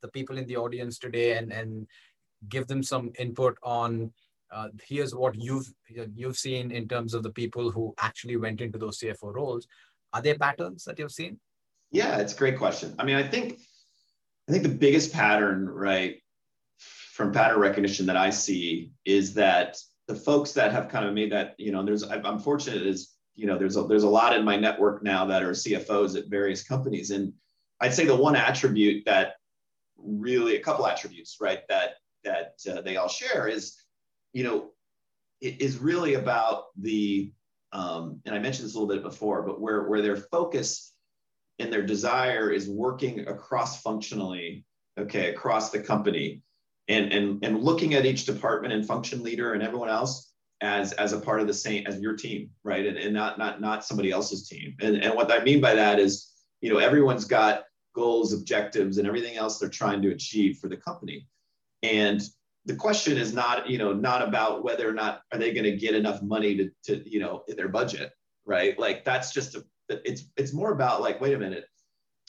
[0.00, 1.86] the people in the audience today and, and
[2.48, 4.12] give them some input on
[4.52, 8.78] uh, here's what you've you've seen in terms of the people who actually went into
[8.78, 9.66] those CFO roles.
[10.12, 11.40] Are there patterns that you've seen?
[11.90, 12.94] Yeah, it's a great question.
[12.98, 13.60] I mean, I think
[14.48, 16.16] I think the biggest pattern, right,
[16.78, 21.32] from pattern recognition that I see is that the folks that have kind of made
[21.32, 24.44] that, you know, there's I'm fortunate is, you know, there's a, there's a lot in
[24.44, 27.32] my network now that are CFOs at various companies, and
[27.80, 29.34] I'd say the one attribute that
[29.96, 33.81] really a couple attributes, right, that that uh, they all share is
[34.32, 34.70] you know,
[35.40, 37.32] it is really about the,
[37.72, 40.94] um, and I mentioned this a little bit before, but where, where their focus
[41.58, 44.64] and their desire is working across functionally,
[44.98, 46.42] okay, across the company
[46.88, 51.12] and, and, and looking at each department and function leader and everyone else as, as
[51.12, 52.86] a part of the same, as your team, right?
[52.86, 54.76] And, and not, not, not somebody else's team.
[54.80, 57.64] And, and what I mean by that is, you know, everyone's got
[57.94, 61.26] goals, objectives, and everything else they're trying to achieve for the company.
[61.82, 62.22] And
[62.64, 65.76] the question is not you know not about whether or not are they going to
[65.76, 68.12] get enough money to, to you know in their budget
[68.44, 68.78] right?
[68.78, 71.66] Like that's just a it's it's more about like wait a minute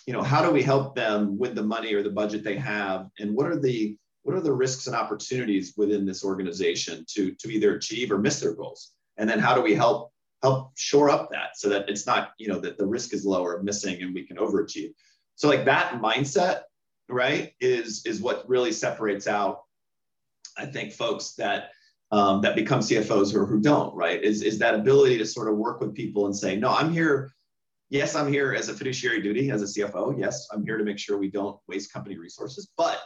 [0.06, 3.08] you know how do we help them with the money or the budget they have?
[3.20, 7.50] And what are the what are the risks and opportunities within this organization to to
[7.50, 8.92] either achieve or miss their goals?
[9.18, 12.48] And then how do we help help shore up that so that it's not you
[12.50, 14.94] know that the risk is lower of missing and we can overachieve?
[15.36, 16.64] So like that mindset
[17.10, 19.64] right is is what really separates out
[20.58, 21.72] I think folks that
[22.12, 24.22] um, that become CFOs or who don't, right?
[24.22, 27.34] Is, is that ability to sort of work with people and say, no, I'm here.
[27.90, 30.20] Yes, I'm here as a fiduciary duty as a CFO.
[30.20, 32.70] Yes, I'm here to make sure we don't waste company resources.
[32.78, 33.02] But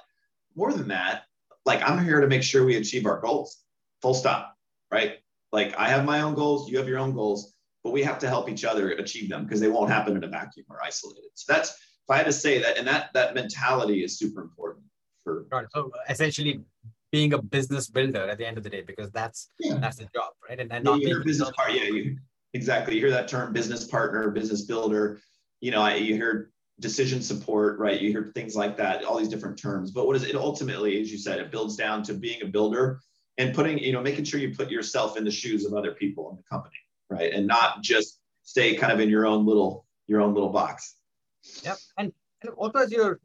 [0.56, 1.24] more than that,
[1.66, 3.64] like I'm here to make sure we achieve our goals.
[4.02, 4.56] Full stop,
[4.92, 5.20] right?
[5.54, 7.54] Like I have my own goals, you have your own goals,
[7.86, 10.28] but we have to help each other achieve them because they won't happen in a
[10.28, 11.30] vacuum or isolated.
[11.36, 14.86] So that's if I had to say that, and that that mentality is super important
[15.24, 15.46] for.
[15.50, 15.66] Right.
[15.74, 16.62] So essentially,
[17.12, 19.76] being a business builder at the end of the day because that's yeah.
[19.76, 22.18] that's the job right and, and yeah, not hear business part yeah you
[22.54, 25.20] exactly you hear that term business partner business builder
[25.62, 29.30] you know I, you hear decision support right you hear things like that all these
[29.30, 32.42] different terms but what is it ultimately as you said it builds down to being
[32.42, 33.00] a builder
[33.38, 36.30] and putting you know making sure you put yourself in the shoes of other people
[36.30, 36.76] in the company
[37.10, 40.96] right and not just stay kind of in your own little your own little box
[41.64, 43.20] yep and, and also as you're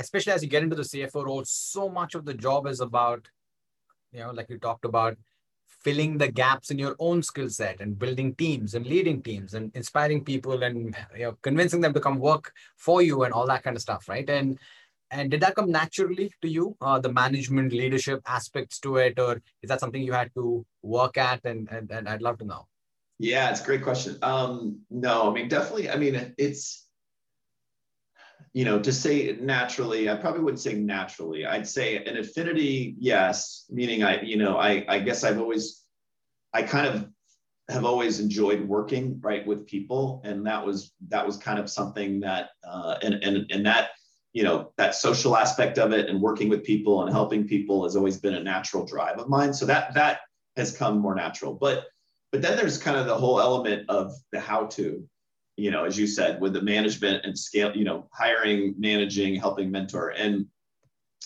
[0.00, 3.28] especially as you get into the CFO role, so much of the job is about,
[4.12, 5.16] you know, like you talked about,
[5.84, 9.70] filling the gaps in your own skill set and building teams and leading teams and
[9.74, 13.62] inspiring people and you know convincing them to come work for you and all that
[13.62, 14.28] kind of stuff, right?
[14.28, 14.58] And
[15.10, 19.42] and did that come naturally to you, uh, the management leadership aspects to it, or
[19.62, 21.44] is that something you had to work at?
[21.44, 22.66] And and, and I'd love to know.
[23.18, 24.16] Yeah, it's a great question.
[24.22, 25.90] Um, no, I mean definitely.
[25.90, 26.89] I mean it's
[28.52, 31.46] you know, to say naturally, I probably wouldn't say naturally.
[31.46, 35.84] I'd say an affinity, yes, meaning I, you know, I, I guess I've always,
[36.52, 37.08] I kind of
[37.68, 42.20] have always enjoyed working right with people, and that was that was kind of something
[42.20, 43.90] that, uh, and and and that,
[44.32, 47.94] you know, that social aspect of it and working with people and helping people has
[47.94, 49.54] always been a natural drive of mine.
[49.54, 50.20] So that that
[50.56, 51.86] has come more natural, but
[52.32, 55.08] but then there's kind of the whole element of the how to
[55.60, 59.70] you know, as you said, with the management and scale, you know, hiring, managing, helping
[59.70, 60.08] mentor.
[60.08, 60.46] And,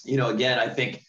[0.04, 1.02] you know, again, I think,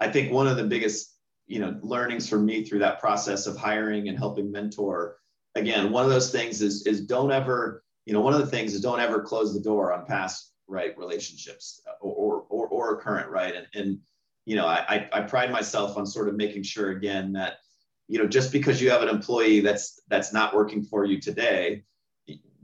[0.00, 3.56] I think one of the biggest, you know, learnings for me through that process of
[3.56, 5.16] hiring and helping mentor,
[5.54, 8.74] again, one of those things is, is don't ever, you know, one of the things
[8.74, 13.30] is don't ever close the door on past right relationships or, or, or, or current,
[13.30, 13.54] right.
[13.54, 13.98] And, and,
[14.44, 17.60] you know, I, I pride myself on sort of making sure again that,
[18.08, 21.84] you know, just because you have an employee that's, that's not working for you today,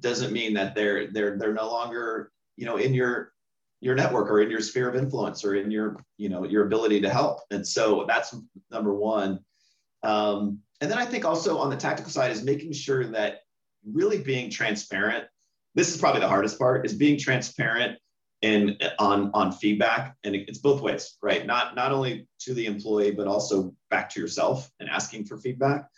[0.05, 3.33] doesn't mean that they're they're they're no longer you know in your
[3.81, 7.01] your network or in your sphere of influence or in your you know your ability
[7.01, 7.41] to help.
[7.51, 8.37] And so that's
[8.71, 9.41] number one.
[10.03, 13.41] Um, and then i think also on the tactical side is making sure that
[13.91, 15.25] really being transparent
[15.75, 17.99] this is probably the hardest part is being transparent
[18.43, 20.15] and on on feedback.
[20.25, 21.47] And it's both ways right?
[21.47, 25.89] Not not only to the employee but also back to yourself and asking for feedback.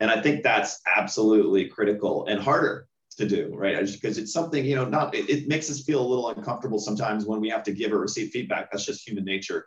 [0.00, 3.78] And i think that's absolutely critical and harder to do, right?
[3.90, 7.26] Because it's something, you know, not, it, it, makes us feel a little uncomfortable sometimes
[7.26, 8.70] when we have to give or receive feedback.
[8.70, 9.66] That's just human nature.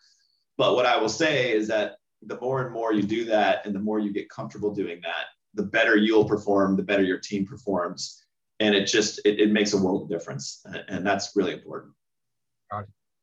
[0.57, 3.75] But what I will say is that, the more and more you do that and
[3.75, 7.45] the more you get comfortable doing that the better you'll perform the better your team
[7.45, 8.23] performs
[8.59, 11.93] and it just it, it makes a world of difference and that's really important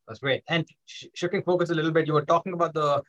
[0.06, 3.02] that's great and sh- shifting focus a little bit you were talking about the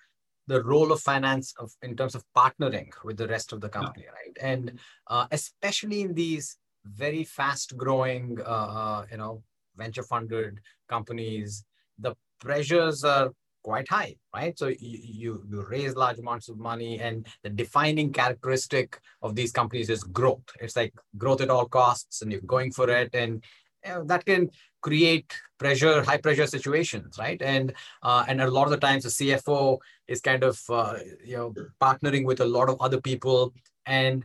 [0.47, 4.05] the role of finance of in terms of partnering with the rest of the company
[4.05, 4.11] yeah.
[4.11, 9.43] right and uh, especially in these very fast growing uh, uh, you know
[9.75, 11.65] venture funded companies
[11.99, 13.31] the pressures are
[13.65, 14.57] quite high, right?
[14.59, 19.89] So you, you, raise large amounts of money, and the defining characteristic of these companies
[19.89, 20.47] is growth.
[20.61, 23.43] It's like growth at all costs, and you're going for it, and
[23.83, 27.41] you know, that can create pressure, high pressure situations, right?
[27.41, 31.37] And uh, and a lot of the times the CFO is kind of uh, you
[31.37, 33.51] know partnering with a lot of other people,
[33.87, 34.23] and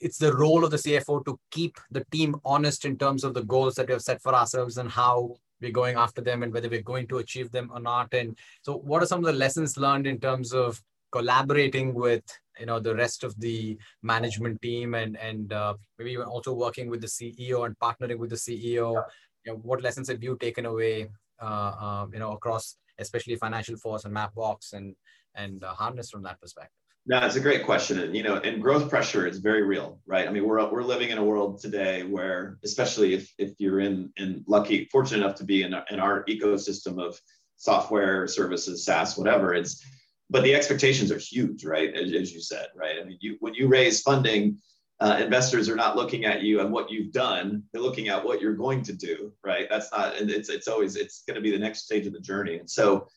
[0.00, 3.44] it's the role of the CFO to keep the team honest in terms of the
[3.44, 6.68] goals that we have set for ourselves and how we're going after them and whether
[6.68, 8.12] we're going to achieve them or not.
[8.14, 10.80] And so, what are some of the lessons learned in terms of
[11.12, 12.22] collaborating with
[12.58, 16.88] you know the rest of the management team and and uh, maybe even also working
[16.88, 18.94] with the CEO and partnering with the CEO?
[18.94, 19.02] Yeah.
[19.44, 21.08] You know, what lessons have you taken away?
[21.40, 24.94] Uh, uh, you know, across especially Financial Force and Mapbox and
[25.34, 26.79] and uh, Harness from that perspective.
[27.06, 27.98] No, it's a great question.
[27.98, 30.28] And, you know, and growth pressure is very real, right?
[30.28, 34.12] I mean, we're, we're living in a world today where, especially if, if you're in,
[34.16, 37.18] in lucky, fortunate enough to be in, in our ecosystem of
[37.56, 39.82] software services, SaaS, whatever, it's,
[40.28, 41.94] but the expectations are huge, right?
[41.94, 42.96] As, as you said, right?
[43.00, 44.58] I mean, you, when you raise funding,
[45.00, 48.38] uh, investors are not looking at you and what you've done they're looking at what
[48.38, 51.50] you're going to do right that's not and it's it's always it's going to be
[51.50, 53.08] the next stage of the journey and so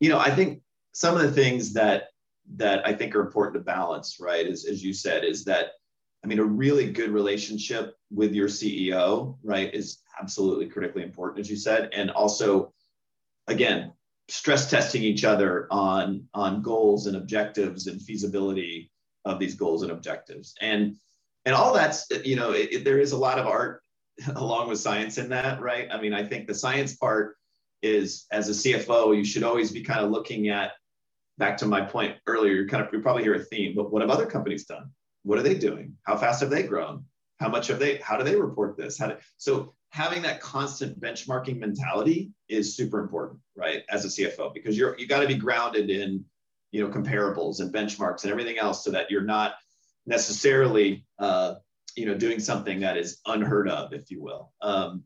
[0.00, 0.60] you know i think
[0.92, 2.09] some of the things that
[2.56, 4.46] that I think are important to balance, right?
[4.46, 5.72] As, as you said, is that,
[6.24, 11.50] I mean, a really good relationship with your CEO, right, is absolutely critically important, as
[11.50, 11.90] you said.
[11.92, 12.72] And also,
[13.46, 13.92] again,
[14.28, 18.90] stress testing each other on, on goals and objectives and feasibility
[19.24, 20.54] of these goals and objectives.
[20.60, 20.96] And,
[21.44, 23.82] and all that's, you know, it, it, there is a lot of art
[24.36, 25.88] along with science in that, right?
[25.90, 27.36] I mean, I think the science part
[27.82, 30.72] is as a CFO, you should always be kind of looking at
[31.40, 34.02] back to my point earlier, you're kind of you probably hear a theme, but what
[34.02, 34.90] have other companies done?
[35.24, 35.96] What are they doing?
[36.04, 37.04] How fast have they grown?
[37.40, 38.98] How much have they, how do they report this?
[38.98, 43.82] How do, so having that constant benchmarking mentality is super important, right?
[43.90, 46.24] As a CFO, because you're you got to be grounded in
[46.70, 49.54] you know comparables and benchmarks and everything else so that you're not
[50.06, 51.54] necessarily uh,
[51.96, 54.52] you know doing something that is unheard of, if you will.
[54.62, 55.04] Um,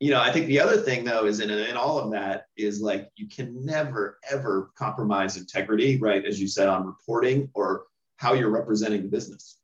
[0.00, 2.80] you know, I think the other thing though is in, in all of that is
[2.80, 6.24] like you can never ever compromise integrity, right?
[6.24, 7.84] As you said on reporting or
[8.16, 9.58] how you're representing the business.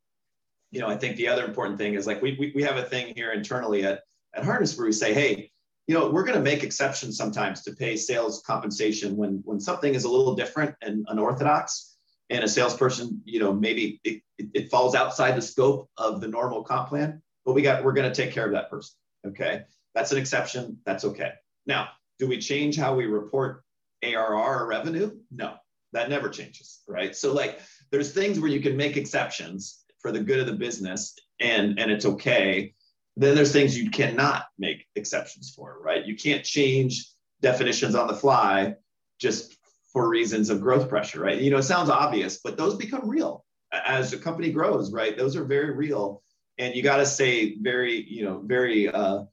[0.70, 2.82] You know, I think the other important thing is like we, we, we have a
[2.82, 4.00] thing here internally at,
[4.34, 5.50] at Harness where we say, hey,
[5.86, 9.94] you know, we're going to make exceptions sometimes to pay sales compensation when when something
[9.94, 11.94] is a little different and unorthodox,
[12.30, 16.62] and a salesperson, you know, maybe it, it, falls outside the scope of the normal
[16.62, 18.96] comp plan, but we got we're going to take care of that person.
[19.26, 19.62] Okay.
[19.94, 20.78] That's an exception.
[20.84, 21.32] That's okay.
[21.66, 23.62] Now, do we change how we report
[24.02, 25.12] ARR or revenue?
[25.30, 25.54] No,
[25.92, 27.14] that never changes, right?
[27.14, 31.14] So like there's things where you can make exceptions for the good of the business
[31.40, 32.74] and and it's okay.
[33.16, 36.04] Then there's things you cannot make exceptions for, right?
[36.04, 37.08] You can't change
[37.40, 38.74] definitions on the fly
[39.20, 39.56] just
[39.92, 41.40] for reasons of growth pressure, right?
[41.40, 45.16] You know, it sounds obvious, but those become real as the company grows, right?
[45.16, 46.22] Those are very real,
[46.58, 49.24] and you got to stay very, you know, very uh,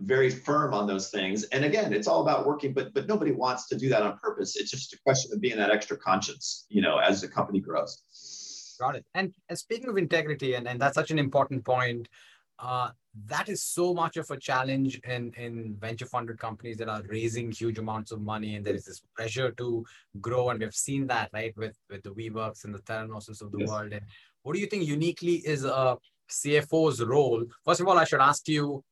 [0.00, 1.44] very firm on those things.
[1.44, 4.56] And again, it's all about working, but but nobody wants to do that on purpose.
[4.56, 8.76] It's just a question of being that extra conscience, you know, as the company grows.
[8.78, 9.04] Got it.
[9.14, 12.08] And, and speaking of integrity, and, and that's such an important point,
[12.58, 12.90] uh,
[13.26, 17.50] that is so much of a challenge in, in venture funded companies that are raising
[17.50, 19.84] huge amounts of money and there is this pressure to
[20.20, 23.58] grow and we've seen that right with with the WeWorks and the Theranos of the
[23.58, 23.68] yes.
[23.68, 24.00] world and
[24.42, 25.98] what do you think uniquely is a
[26.30, 28.82] cfo's role first of all i should ask you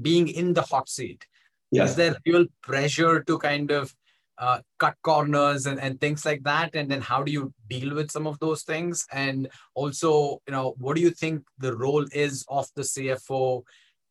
[0.00, 1.26] being in the hot seat.
[1.70, 1.90] Yes.
[1.90, 3.94] is there real pressure to kind of
[4.36, 6.74] uh, cut corners and, and things like that?
[6.74, 9.06] And then how do you deal with some of those things?
[9.10, 13.62] And also you know what do you think the role is of the cfo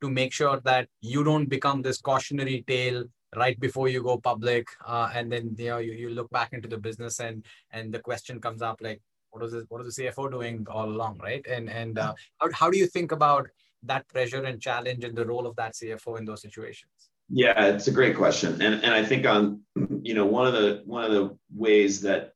[0.02, 3.04] to make sure that you don't become this cautionary tale
[3.36, 6.68] right before you go public uh, and then you know you, you look back into
[6.68, 9.00] the business and and the question comes up like
[9.32, 11.46] what is this, what is the cfo doing all along right?
[11.48, 13.48] And and uh, how, how do you think about
[13.84, 16.92] that pressure and challenge and the role of that CFO in those situations?
[17.30, 19.62] Yeah, it's a great question, and and I think on
[20.04, 22.34] you know one of the one of the ways that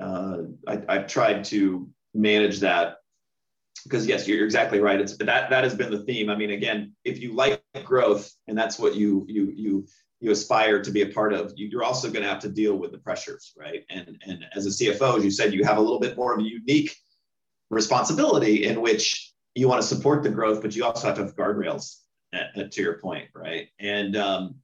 [0.00, 2.96] uh, I, I've tried to manage that
[3.84, 5.00] because yes, you're exactly right.
[5.00, 6.30] It's that that has been the theme.
[6.30, 9.86] I mean, again, if you like growth and that's what you you you
[10.20, 12.92] you aspire to be a part of, you're also going to have to deal with
[12.92, 13.84] the pressures, right?
[13.90, 16.40] And and as a CFO, as you said, you have a little bit more of
[16.40, 16.96] a unique
[17.70, 21.36] responsibility in which you want to support the growth, but you also have to have
[21.36, 21.96] guardrails.
[22.32, 23.68] At, at, to your point, right?
[23.78, 24.56] And um,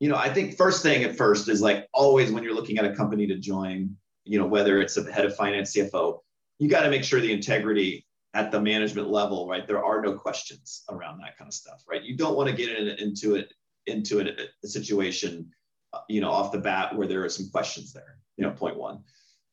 [0.00, 2.84] you know, I think first thing at first is like always when you're looking at
[2.84, 6.18] a company to join, you know, whether it's a head of finance, CFO,
[6.58, 8.04] you got to make sure the integrity
[8.34, 9.66] at the management level, right?
[9.66, 12.02] There are no questions around that kind of stuff, right?
[12.02, 13.52] You don't want to get in, into it
[13.86, 14.32] into a,
[14.64, 15.50] a situation,
[15.92, 18.18] uh, you know, off the bat where there are some questions there.
[18.36, 19.04] You know, point one.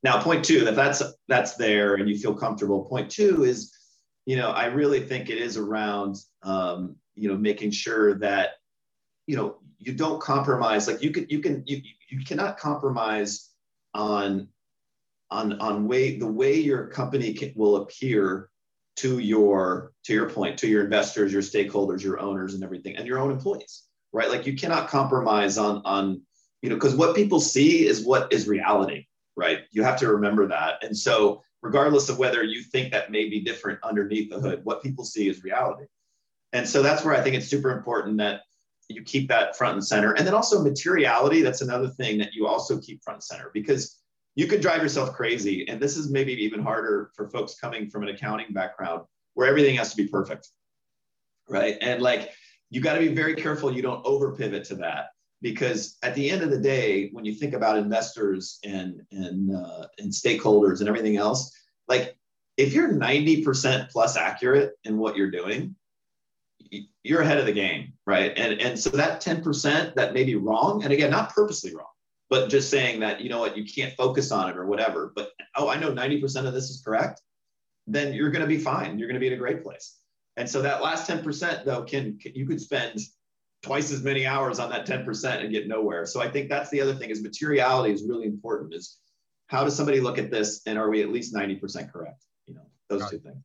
[0.04, 2.86] Now, point two, that that's that's there and you feel comfortable.
[2.86, 3.72] Point two is,
[4.26, 8.52] you know, I really think it is around, um, you know, making sure that,
[9.28, 10.88] you know, you don't compromise.
[10.88, 13.50] Like you can, you can, you, you cannot compromise
[13.94, 14.48] on,
[15.30, 18.50] on, on way the way your company can, will appear
[18.98, 23.08] to your to your point to your investors your stakeholders your owners and everything and
[23.08, 26.22] your own employees right like you cannot compromise on on
[26.62, 29.06] you know because what people see is what is reality
[29.36, 33.30] right you have to remember that and so regardless of whether you think that may
[33.30, 35.86] be different underneath the hood what people see is reality
[36.54, 38.42] and so that's where i think it's super important that
[38.90, 42.48] you keep that front and center and then also materiality that's another thing that you
[42.48, 44.02] also keep front and center because
[44.36, 45.68] you could drive yourself crazy.
[45.68, 49.04] And this is maybe even harder for folks coming from an accounting background
[49.34, 50.50] where everything has to be perfect.
[51.50, 51.78] Right.
[51.82, 52.32] And like,
[52.70, 55.08] you got to be very careful you don't over pivot to that
[55.42, 59.88] because at the end of the day, when you think about investors and, and, uh,
[59.98, 61.52] and stakeholders and everything else,
[61.88, 62.16] like
[62.58, 65.76] if you're 90% plus accurate in what you're doing,
[67.04, 68.38] you're ahead of the game, right?
[68.38, 71.88] And, and so that 10% that may be wrong, and again, not purposely wrong,
[72.32, 75.32] but just saying that you know what you can't focus on it or whatever but
[75.56, 77.22] oh i know 90% of this is correct
[77.86, 79.98] then you're going to be fine you're going to be in a great place
[80.38, 83.00] and so that last 10% though can, can you could spend
[83.62, 86.82] twice as many hours on that 10% and get nowhere so i think that's the
[86.82, 88.98] other thing is materiality is really important is
[89.48, 92.66] how does somebody look at this and are we at least 90% correct you know
[92.90, 93.44] those two things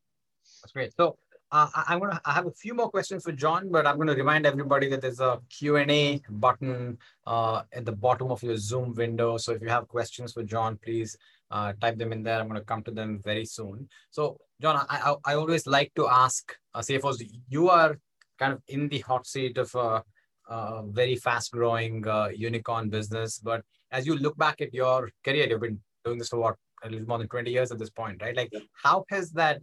[0.62, 1.16] that's great so
[1.52, 4.46] uh, I'm gonna I have a few more questions for John, but I'm gonna remind
[4.46, 9.36] everybody that there's a Q&A button uh, at the bottom of your Zoom window.
[9.36, 11.16] So if you have questions for John, please
[11.52, 12.40] uh, type them in there.
[12.40, 13.88] I'm gonna come to them very soon.
[14.10, 17.96] So John, I, I, I always like to ask uh, CFOs, you are
[18.38, 20.02] kind of in the hot seat of a,
[20.48, 25.48] a very fast growing uh, unicorn business, but as you look back at your career,
[25.48, 28.20] you've been doing this for what, a little more than 20 years at this point,
[28.20, 28.36] right?
[28.36, 29.60] Like how has that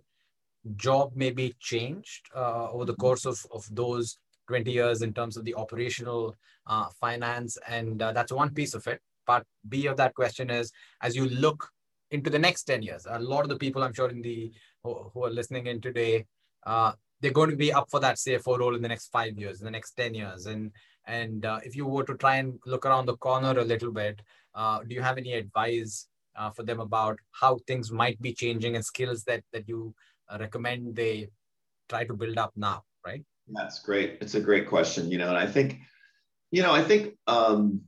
[0.76, 3.02] job maybe changed uh, over the mm-hmm.
[3.02, 4.18] course of, of those
[4.48, 6.36] 20 years in terms of the operational
[6.68, 10.72] uh, finance and uh, that's one piece of it part b of that question is
[11.02, 11.70] as you look
[12.12, 14.52] into the next 10 years a lot of the people i'm sure in the
[14.84, 16.26] who, who are listening in today
[16.66, 16.94] uh,
[17.24, 19.66] they're going to be up for that cfo role in the next five years in
[19.66, 20.72] the next 10 years and
[21.06, 24.22] and uh, if you were to try and look around the corner a little bit
[24.54, 26.08] uh, do you have any advice
[26.56, 29.94] for them about how things might be changing and skills that that you
[30.30, 31.28] uh, recommend they
[31.90, 33.24] try to build up now, right?
[33.48, 34.18] That's great.
[34.22, 35.80] It's a great question, you know, and I think,
[36.52, 37.82] you know, I think, um,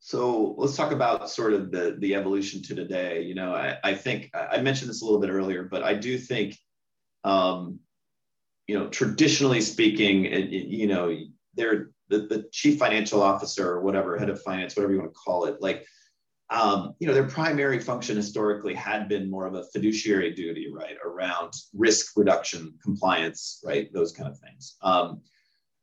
[0.00, 3.22] so let's talk about sort of the, the evolution to today.
[3.22, 6.18] You know, I, I think I mentioned this a little bit earlier, but I do
[6.18, 6.56] think,
[7.24, 7.78] um,
[8.66, 11.16] you know, traditionally speaking, it, it, you know,
[11.54, 15.18] they're the, the chief financial officer or whatever, head of finance, whatever you want to
[15.18, 15.86] call it, like
[16.52, 20.96] um, you know, their primary function historically had been more of a fiduciary duty, right,
[21.02, 24.76] around risk reduction, compliance, right, those kind of things.
[24.82, 25.22] Um,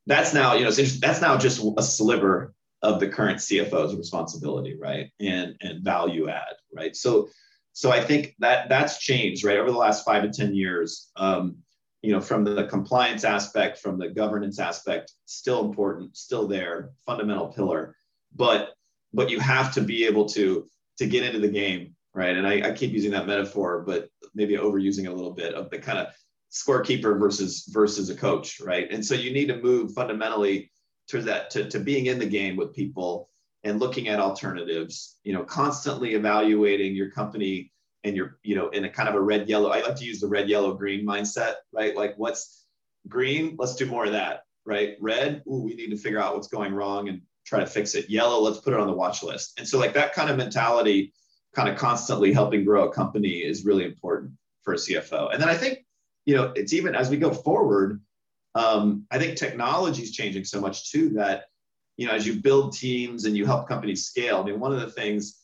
[0.06, 5.12] that's now, you know, that's now just a sliver of the current CFO's responsibility, right,
[5.20, 6.96] and and value add, right.
[6.96, 7.30] So,
[7.74, 11.12] so I think that that's changed, right, over the last five to ten years.
[11.16, 11.58] Um,
[12.02, 17.48] you know, from the compliance aspect, from the governance aspect, still important, still there, fundamental
[17.48, 17.96] pillar,
[18.36, 18.74] but
[19.14, 20.66] but you have to be able to
[20.98, 22.36] to get into the game, right?
[22.36, 25.80] And I, I keep using that metaphor, but maybe overusing a little bit of the
[25.80, 26.08] kind of
[26.52, 28.92] scorekeeper versus versus a coach, right?
[28.92, 30.72] And so you need to move fundamentally
[31.10, 33.30] to that to, to being in the game with people
[33.64, 37.72] and looking at alternatives, you know, constantly evaluating your company
[38.04, 39.70] and your, you know, in a kind of a red yellow.
[39.70, 41.96] I like to use the red yellow green mindset, right?
[41.96, 42.66] Like what's
[43.08, 44.96] green, let's do more of that, right?
[45.02, 48.10] Red, ooh, we need to figure out what's going wrong and try to fix it.
[48.10, 49.54] Yellow, let's put it on the watch list.
[49.58, 51.14] And so like that kind of mentality,
[51.54, 54.32] kind of constantly helping grow a company is really important
[54.64, 55.34] for a CFO.
[55.34, 55.80] And then I think,
[56.26, 58.02] you know, it's even as we go forward,
[58.56, 61.46] um, I think technology is changing so much too that,
[62.00, 64.80] you know, as you build teams and you help companies scale, I mean, one of
[64.80, 65.42] the things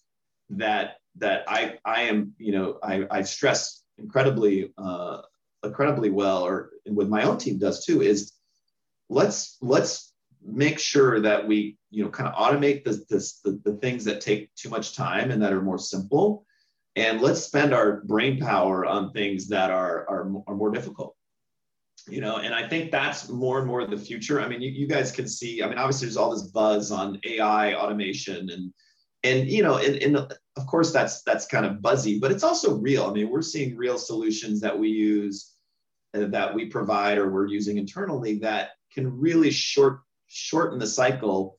[0.52, 5.24] that that I I am, you know, I, I stress incredibly uh,
[5.66, 8.32] incredibly well, or with my own team does too, is
[9.10, 10.14] let's let's
[10.46, 14.56] make sure that we you know kind of automate the, the, the things that take
[14.56, 16.46] too much time and that are more simple.
[16.96, 21.15] And let's spend our brain power on things that are, are, are more difficult
[22.08, 24.40] you know and i think that's more and more the future.
[24.42, 27.20] I mean you, you guys can see i mean obviously there's all this buzz on
[27.26, 28.74] ai automation and
[29.24, 32.76] and you know and, and of course that's that's kind of buzzy but it's also
[32.76, 33.06] real.
[33.06, 35.54] I mean we're seeing real solutions that we use
[36.14, 41.58] uh, that we provide or we're using internally that can really short shorten the cycle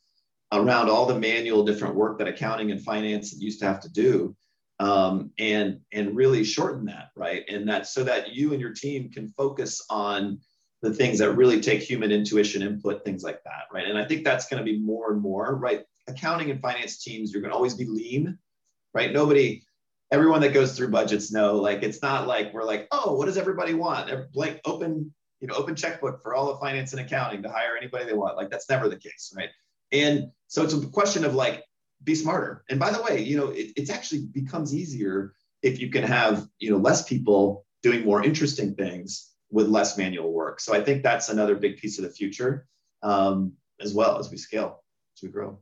[0.53, 4.34] around all the manual different work that accounting and finance used to have to do
[4.79, 7.45] um, and and really shorten that right?
[7.49, 10.39] And that so that you and your team can focus on
[10.83, 13.87] the things that really take human intuition input things like that right?
[13.87, 15.83] And i think that's going to be more and more right?
[16.09, 18.39] Accounting and finance teams you're going to always be lean
[18.95, 19.12] right?
[19.12, 19.62] Nobody
[20.12, 23.39] everyone that goes through budgets know like it's not like we're like oh what does
[23.39, 24.11] everybody want?
[24.33, 28.05] Blank open you know open checkbook for all of finance and accounting to hire anybody
[28.05, 29.49] they want like that's never the case right?
[29.93, 31.64] And so it's a question of like
[32.05, 32.64] be smarter.
[32.70, 36.47] And by the way, you know, it, it's actually becomes easier if you can have,
[36.59, 40.61] you know, less people doing more interesting things with less manual work.
[40.61, 42.66] So I think that's another big piece of the future
[43.03, 44.82] um, as well as we scale,
[45.16, 45.59] as we grow.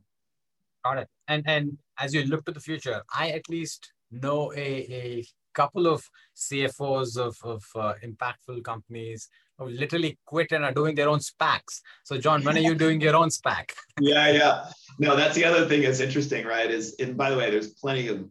[0.83, 1.07] Got it.
[1.27, 4.69] And and as you look to the future, I at least know a,
[5.03, 5.25] a
[5.55, 11.09] couple of CFOs of, of uh, impactful companies who literally quit and are doing their
[11.09, 11.81] own SPACs.
[12.03, 13.71] So, John, when are you doing your own SPAC?
[13.99, 14.65] yeah, yeah.
[14.99, 16.69] No, that's the other thing that's interesting, right?
[16.69, 18.27] Is and by the way, there's plenty of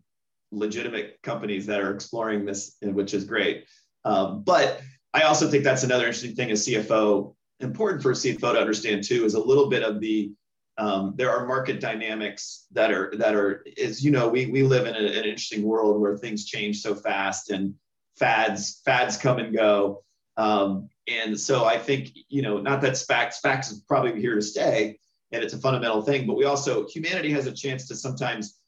[0.52, 3.64] legitimate companies that are exploring this, which is great.
[4.04, 4.80] Um, but
[5.12, 7.34] I also think that's another interesting thing as CFO.
[7.60, 10.32] Important for a CFO to understand too is a little bit of the
[10.76, 14.86] um, there are market dynamics that are that are as you know we we live
[14.86, 17.74] in a, an interesting world where things change so fast and
[18.16, 20.02] fads fads come and go.
[20.36, 24.42] Um, and so I think you know not that SPACs SPACs is probably here to
[24.42, 24.98] stay
[25.30, 28.58] and it's a fundamental thing but we also humanity has a chance to sometimes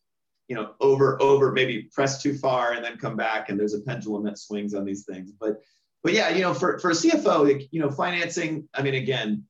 [0.46, 3.80] you know over over maybe press too far and then come back and there's a
[3.80, 5.32] pendulum that swings on these things.
[5.32, 5.60] But
[6.04, 9.44] but yeah you know for for a CFO you know financing I mean again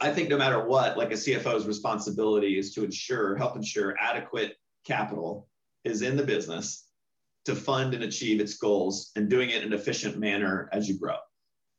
[0.00, 4.56] I think no matter what, like a CFO's responsibility is to ensure, help ensure adequate
[4.84, 5.48] capital
[5.84, 6.88] is in the business
[7.44, 10.98] to fund and achieve its goals and doing it in an efficient manner as you
[10.98, 11.16] grow.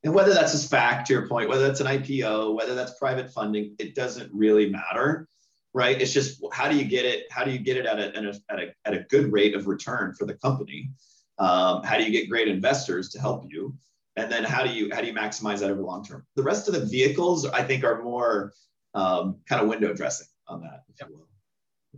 [0.03, 3.31] And whether that's a SPAC, to your point, whether that's an IPO, whether that's private
[3.31, 5.27] funding, it doesn't really matter,
[5.73, 6.01] right?
[6.01, 7.25] It's just how do you get it?
[7.31, 9.55] How do you get it at a, at a, at a, at a good rate
[9.55, 10.89] of return for the company?
[11.37, 13.75] Um, how do you get great investors to help you?
[14.19, 16.25] And then how do you how do you maximize that over long term?
[16.35, 18.53] The rest of the vehicles i think are more
[18.93, 21.27] um, kind of window dressing on that if you will.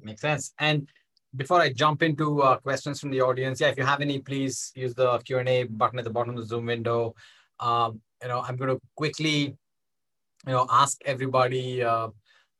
[0.01, 0.53] Makes sense.
[0.59, 0.87] And
[1.35, 4.71] before i jump into uh, questions from the audience yeah if you have any please
[4.75, 7.15] use the q&a button at the bottom of the zoom window.
[7.59, 9.55] Um, you know i'm going to quickly
[10.47, 12.09] you know ask everybody uh,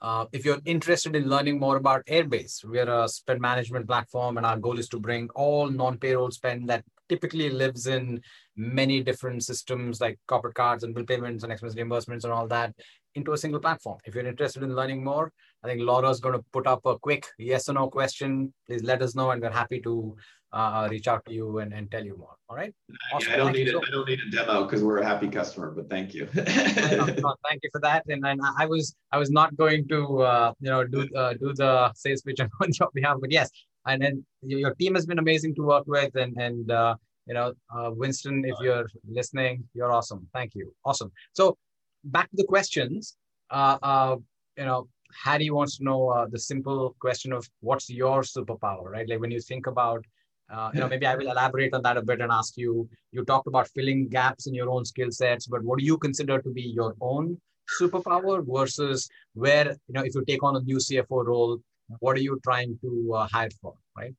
[0.01, 4.37] uh, if you're interested in learning more about Airbase, we are a spend management platform,
[4.37, 8.21] and our goal is to bring all non-payroll spend that typically lives in
[8.55, 12.73] many different systems like corporate cards and bill payments and expense reimbursements and all that
[13.15, 13.97] into a single platform.
[14.05, 15.31] If you're interested in learning more,
[15.63, 18.53] I think Laura's going to put up a quick yes or no question.
[18.65, 20.15] Please let us know, and we're happy to
[20.53, 22.35] uh, reach out to you and, and tell you more.
[22.49, 22.73] All right.
[23.13, 23.33] Awesome.
[23.33, 23.71] I don't thank need it.
[23.71, 26.29] So I don't need a demo because we're a happy customer, but thank you.
[26.35, 28.05] no, no, thank you for that.
[28.07, 31.53] And, and I was I was not going to uh, you know do uh, do
[31.53, 33.49] the sales pitch on your behalf, but yes.
[33.85, 36.95] And then your team has been amazing to work with, and and uh,
[37.27, 40.27] you know, uh, Winston, if you're listening, you're awesome.
[40.33, 40.73] Thank you.
[40.85, 41.11] Awesome.
[41.33, 41.57] So
[42.03, 43.15] back to the questions.
[43.49, 44.15] Uh, uh,
[44.57, 44.87] you know,
[45.23, 49.07] Harry wants to know uh, the simple question of what's your superpower, right?
[49.07, 50.03] Like when you think about,
[50.51, 52.89] uh, you know, maybe I will elaborate on that a bit and ask you.
[53.11, 56.41] You talked about filling gaps in your own skill sets, but what do you consider
[56.41, 57.39] to be your own
[57.79, 61.59] superpower versus where you know if you take on a new CFO role,
[61.99, 64.13] what are you trying to uh, hire for, right?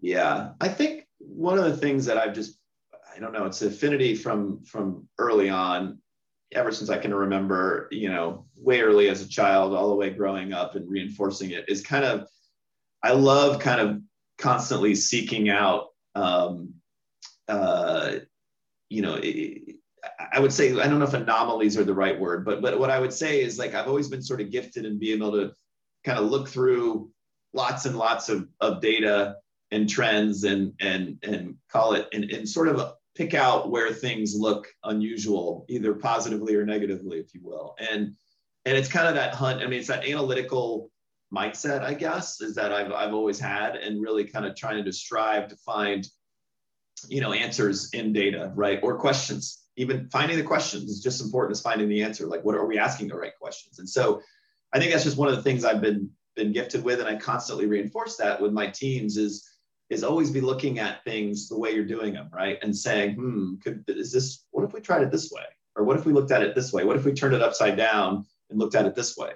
[0.00, 2.58] Yeah, I think one of the things that I've just
[3.14, 5.98] I don't know, it's affinity from from early on,
[6.52, 10.10] ever since I can remember, you know, way early as a child, all the way
[10.10, 12.28] growing up and reinforcing it is kind of
[13.02, 14.00] I love kind of
[14.38, 16.74] constantly seeking out um
[17.48, 18.16] uh
[18.88, 19.18] you know
[20.32, 22.90] I would say I don't know if anomalies are the right word, but but what
[22.90, 25.52] I would say is like I've always been sort of gifted in being able to
[26.04, 27.10] kind of look through
[27.52, 29.36] lots and lots of, of data
[29.70, 34.34] and trends and and and call it and, and sort of pick out where things
[34.34, 37.74] look unusual either positively or negatively if you will.
[37.78, 38.14] And
[38.64, 40.88] and it's kind of that hunt i mean it's that analytical
[41.34, 44.92] mindset i guess is that i've, I've always had and really kind of trying to
[44.92, 46.06] strive to find
[47.08, 48.80] you know answers in data right?
[48.82, 49.58] Or questions.
[49.76, 52.26] Even finding the questions is just as important as finding the answer.
[52.26, 53.78] Like what are we asking the right questions?
[53.78, 54.20] And so
[54.72, 57.16] I think that's just one of the things I've been been gifted with, and I
[57.16, 59.48] constantly reinforce that with my teams is
[59.90, 62.58] is always be looking at things the way you're doing them, right?
[62.62, 64.44] And saying, hmm, could is this?
[64.50, 65.44] What if we tried it this way?
[65.76, 66.84] Or what if we looked at it this way?
[66.84, 69.32] What if we turned it upside down and looked at it this way?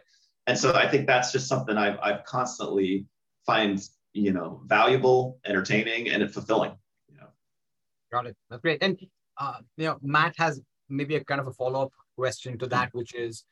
[0.47, 3.07] And so I think that's just something I've I've constantly
[3.45, 3.83] find
[4.13, 6.73] you know valuable, entertaining, and fulfilling.
[7.09, 7.29] You know.
[8.11, 8.37] Got it.
[8.49, 8.83] That's great.
[8.83, 8.99] And
[9.39, 12.89] uh, you know, Matt has maybe a kind of a follow up question to that,
[12.95, 13.45] which is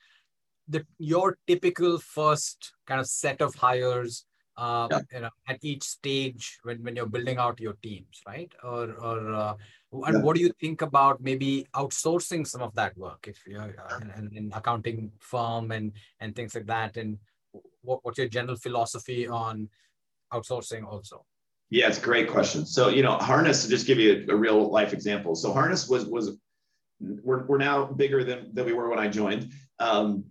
[0.68, 4.24] the your typical first kind of set of hires
[4.56, 5.00] uh, yeah.
[5.12, 8.52] you know at each stage when, when you're building out your teams right?
[8.62, 9.54] Or or uh,
[9.92, 10.22] and yeah.
[10.22, 14.30] what do you think about maybe outsourcing some of that work if you're uh, in,
[14.34, 16.96] in, accounting firm and and things like that?
[16.96, 17.18] And
[17.82, 19.68] what, what's your general philosophy on
[20.32, 21.24] outsourcing also?
[21.70, 22.64] Yeah it's a great question.
[22.64, 25.34] So you know harness to just give you a, a real life example.
[25.34, 26.38] So harness was was
[27.00, 29.50] we're, we're now bigger than, than we were when i joined.
[29.80, 30.24] Um,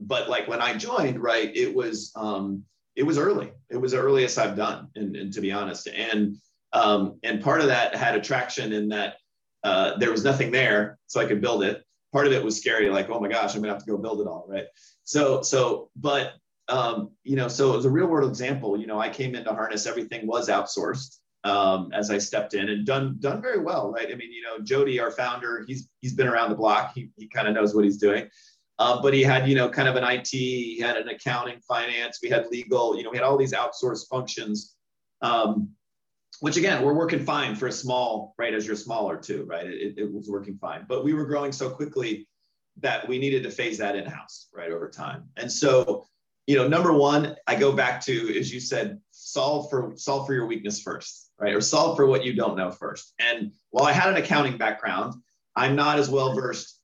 [0.00, 2.64] but like when I joined, right, it was um,
[2.96, 3.52] it was early.
[3.70, 6.36] It was the earliest I've done, and, and to be honest, and
[6.72, 9.16] um, and part of that had attraction in that
[9.64, 11.82] uh, there was nothing there, so I could build it.
[12.12, 14.20] Part of it was scary, like oh my gosh, I'm gonna have to go build
[14.20, 14.66] it all, right?
[15.04, 16.32] So so, but
[16.68, 19.86] um, you know, so as a real world example, you know, I came into Harness,
[19.86, 24.08] everything was outsourced um, as I stepped in and done done very well, right?
[24.10, 26.92] I mean, you know, Jyoti, our founder, he's he's been around the block.
[26.94, 28.28] He he kind of knows what he's doing.
[28.78, 32.18] Uh, but he had, you know, kind of an IT, he had an accounting, finance,
[32.22, 34.74] we had legal, you know, we had all these outsourced functions,
[35.20, 35.68] um,
[36.40, 39.66] which again, we're working fine for a small, right, as you're smaller too, right?
[39.66, 40.86] It, it was working fine.
[40.88, 42.26] But we were growing so quickly
[42.80, 45.28] that we needed to phase that in house, right, over time.
[45.36, 46.06] And so,
[46.46, 50.34] you know, number one, I go back to, as you said, solve for solve for
[50.34, 51.54] your weakness first, right?
[51.54, 53.14] Or solve for what you don't know first.
[53.20, 55.14] And while I had an accounting background,
[55.54, 56.80] I'm not as well versed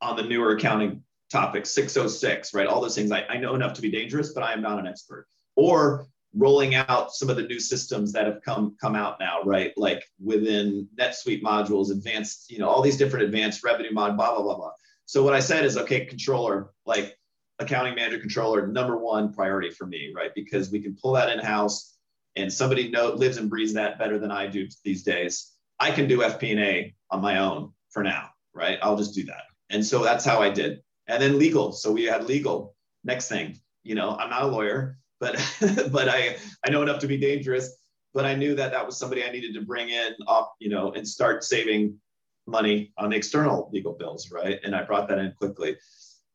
[0.00, 1.03] on the newer accounting
[1.34, 2.66] topics, 606, right?
[2.66, 3.10] All those things.
[3.10, 5.26] I, I know enough to be dangerous, but I am not an expert.
[5.56, 6.06] Or
[6.36, 9.72] rolling out some of the new systems that have come come out now, right?
[9.76, 14.42] Like within NetSuite modules, advanced, you know, all these different advanced revenue mod, blah, blah,
[14.42, 14.70] blah, blah.
[15.06, 17.16] So what I said is, okay, controller, like
[17.58, 20.30] accounting manager controller, number one priority for me, right?
[20.34, 21.96] Because we can pull that in-house
[22.36, 25.52] and somebody know, lives and breathes that better than I do these days.
[25.78, 28.78] I can do FP&A on my own for now, right?
[28.82, 29.42] I'll just do that.
[29.70, 31.72] And so that's how I did and then legal.
[31.72, 32.74] So we had legal.
[33.04, 35.34] Next thing, you know, I'm not a lawyer, but
[35.90, 36.36] but I
[36.66, 37.76] I know enough to be dangerous.
[38.12, 40.92] But I knew that that was somebody I needed to bring in, off, you know,
[40.92, 41.98] and start saving
[42.46, 44.60] money on the external legal bills, right?
[44.62, 45.76] And I brought that in quickly.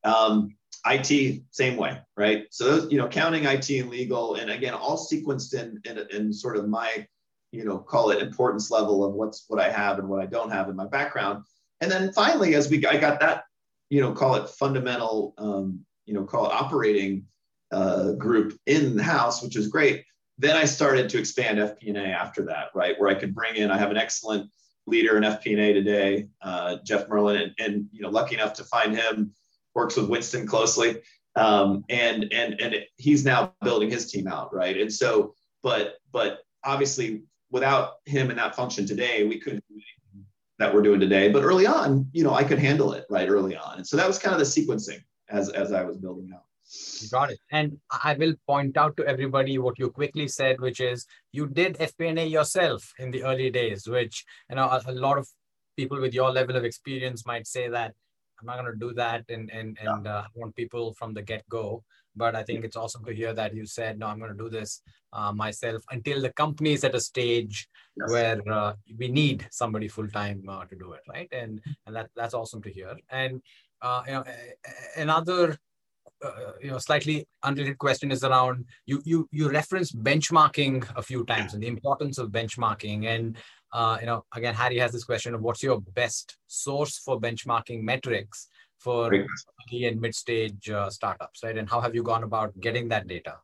[0.04, 0.56] Um,
[0.86, 2.46] IT, same way, right?
[2.52, 6.34] So those, you know, counting IT and legal, and again, all sequenced in, in in
[6.34, 7.06] sort of my,
[7.52, 10.52] you know, call it importance level of what's what I have and what I don't
[10.52, 11.44] have in my background.
[11.82, 13.44] And then finally, as we I got that
[13.90, 17.26] you know, call it fundamental, um, you know, call it operating
[17.72, 20.04] uh, group in the house, which is great.
[20.38, 23.00] Then I started to expand FP&A after that, right?
[23.00, 24.50] Where I could bring in, I have an excellent
[24.88, 28.96] leader in FP&A today, uh, Jeff Merlin, and, and, you know, lucky enough to find
[28.96, 29.32] him,
[29.76, 31.02] works with Winston closely,
[31.36, 34.78] um, and and and he's now building his team out, right?
[34.78, 35.34] And so,
[35.64, 39.76] but but obviously, without him in that function today, we couldn't do
[40.60, 41.30] that we're doing today.
[41.30, 43.78] But early on, you know, I could handle it right early on.
[43.78, 46.44] And so that was kind of the sequencing as, as I was building out.
[47.10, 47.40] got it.
[47.52, 51.78] And I will point out to everybody what you quickly said, which is you did
[51.78, 55.28] FP&A yourself in the early days, which, you know, a, a lot of
[55.78, 57.96] people with your level of experience might say that
[58.40, 60.18] I'm not going to do that and, and, and yeah.
[60.18, 61.84] uh, want people from the get go.
[62.16, 64.50] But I think it's awesome to hear that you said, no, I'm going to do
[64.50, 64.82] this
[65.14, 68.10] uh, myself until the company is at a stage yes.
[68.12, 71.30] where uh, we need somebody full time uh, to do it, right?
[71.32, 72.96] And and that that's awesome to hear.
[73.10, 73.42] And
[73.82, 74.24] uh, you know,
[74.98, 75.58] another
[76.24, 81.24] uh, you know slightly unrelated question is around you you you referenced benchmarking a few
[81.24, 83.38] times and the importance of benchmarking and
[83.72, 87.82] uh, you know again harry has this question of what's your best source for benchmarking
[87.82, 88.48] metrics
[88.80, 91.58] for early and mid stage uh, startups, right?
[91.58, 93.36] And how have you gone about getting that data?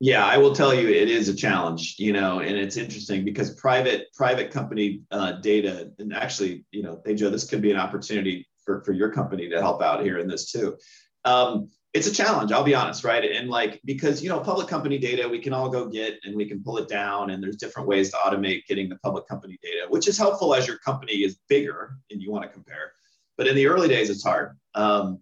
[0.00, 3.54] Yeah, I will tell you, it is a challenge, you know, and it's interesting because
[3.54, 7.78] private private company uh, data, and actually, you know, hey Joe, this could be an
[7.78, 10.76] opportunity for for your company to help out here in this too.
[11.24, 13.24] Um, it's a challenge, I'll be honest, right?
[13.24, 16.46] And like because you know, public company data we can all go get and we
[16.46, 19.86] can pull it down, and there's different ways to automate getting the public company data,
[19.88, 22.92] which is helpful as your company is bigger and you want to compare.
[23.38, 24.58] But in the early days, it's hard.
[24.74, 25.20] Um,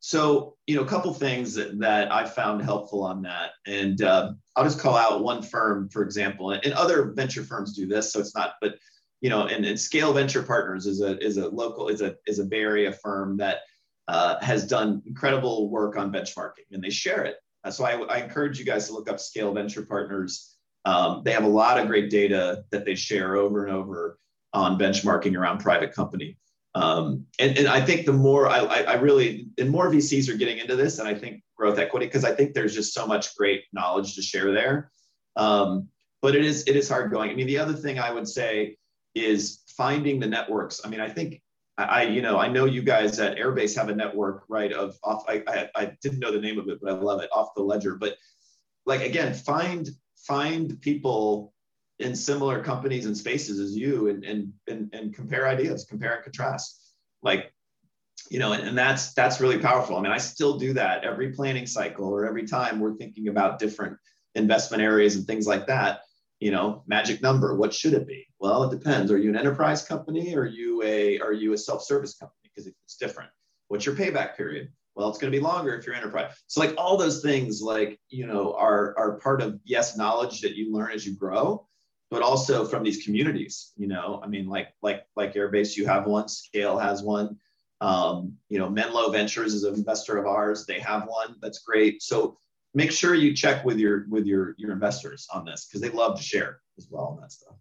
[0.00, 3.52] so, you know, a couple things that, that I found helpful on that.
[3.66, 7.74] And uh, I'll just call out one firm, for example, and, and other venture firms
[7.74, 8.12] do this.
[8.12, 8.74] So it's not, but,
[9.22, 12.38] you know, and, and Scale Venture Partners is a, is a local, is a, is
[12.38, 13.60] a Bay Area firm that
[14.08, 17.36] uh, has done incredible work on benchmarking and they share it.
[17.62, 20.56] Uh, so I, I, encourage you guys to look up Scale Venture Partners.
[20.84, 24.18] Um, they have a lot of great data that they share over and over
[24.52, 26.36] on benchmarking around private company.
[26.74, 30.58] Um, and, and I think the more I, I really, and more VCs are getting
[30.58, 33.64] into this, and I think growth equity, because I think there's just so much great
[33.72, 34.90] knowledge to share there.
[35.36, 35.88] Um,
[36.20, 37.30] but it is it is hard going.
[37.30, 38.76] I mean, the other thing I would say
[39.14, 40.80] is finding the networks.
[40.84, 41.42] I mean, I think
[41.76, 44.72] I, you know, I know you guys at Airbase have a network, right?
[44.72, 47.30] Of off, I, I, I didn't know the name of it, but I love it,
[47.32, 47.96] off the ledger.
[47.96, 48.16] But
[48.86, 51.52] like again, find find people
[51.98, 56.24] in similar companies and spaces as you, and and and, and compare ideas, compare and
[56.24, 56.80] contrast.
[57.22, 57.52] Like,
[58.30, 59.96] you know, and, and that's that's really powerful.
[59.96, 63.58] I mean, I still do that every planning cycle or every time we're thinking about
[63.58, 63.96] different
[64.34, 66.00] investment areas and things like that.
[66.40, 68.26] You know magic number what should it be?
[68.38, 69.10] Well it depends.
[69.10, 70.34] Are you an enterprise company?
[70.34, 72.50] Or are you a are you a self-service company?
[72.54, 73.30] Because it's different.
[73.68, 74.70] What's your payback period?
[74.94, 76.34] Well it's going to be longer if you're enterprise.
[76.48, 80.56] So like all those things like you know are are part of yes knowledge that
[80.56, 81.66] you learn as you grow
[82.10, 86.06] but also from these communities you know i mean like like like airbase you have
[86.06, 87.36] one scale has one
[87.80, 92.02] um, you know menlo ventures is an investor of ours they have one that's great
[92.02, 92.38] so
[92.74, 96.16] make sure you check with your with your your investors on this because they love
[96.18, 97.54] to share as well on that stuff.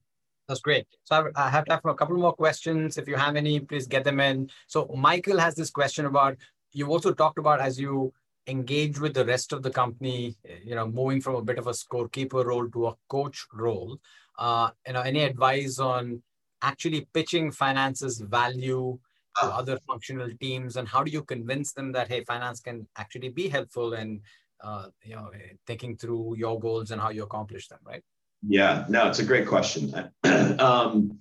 [0.47, 0.85] That's great.
[1.05, 2.97] So I have time for a couple more questions.
[2.97, 4.49] If you have any, please get them in.
[4.67, 6.35] So Michael has this question about
[6.73, 8.11] you also talked about as you
[8.47, 10.35] engage with the rest of the company,
[10.65, 13.97] you know, moving from a bit of a scorekeeper role to a coach role.
[14.38, 16.21] Uh, you know, any advice on
[16.61, 18.97] actually pitching finance's value
[19.39, 19.57] to ah.
[19.59, 23.47] other functional teams, and how do you convince them that hey, finance can actually be
[23.47, 24.21] helpful and
[24.63, 25.29] uh, you know,
[25.67, 28.01] thinking through your goals and how you accomplish them, right?
[28.47, 29.93] Yeah, no, it's a great question.
[30.59, 31.19] um,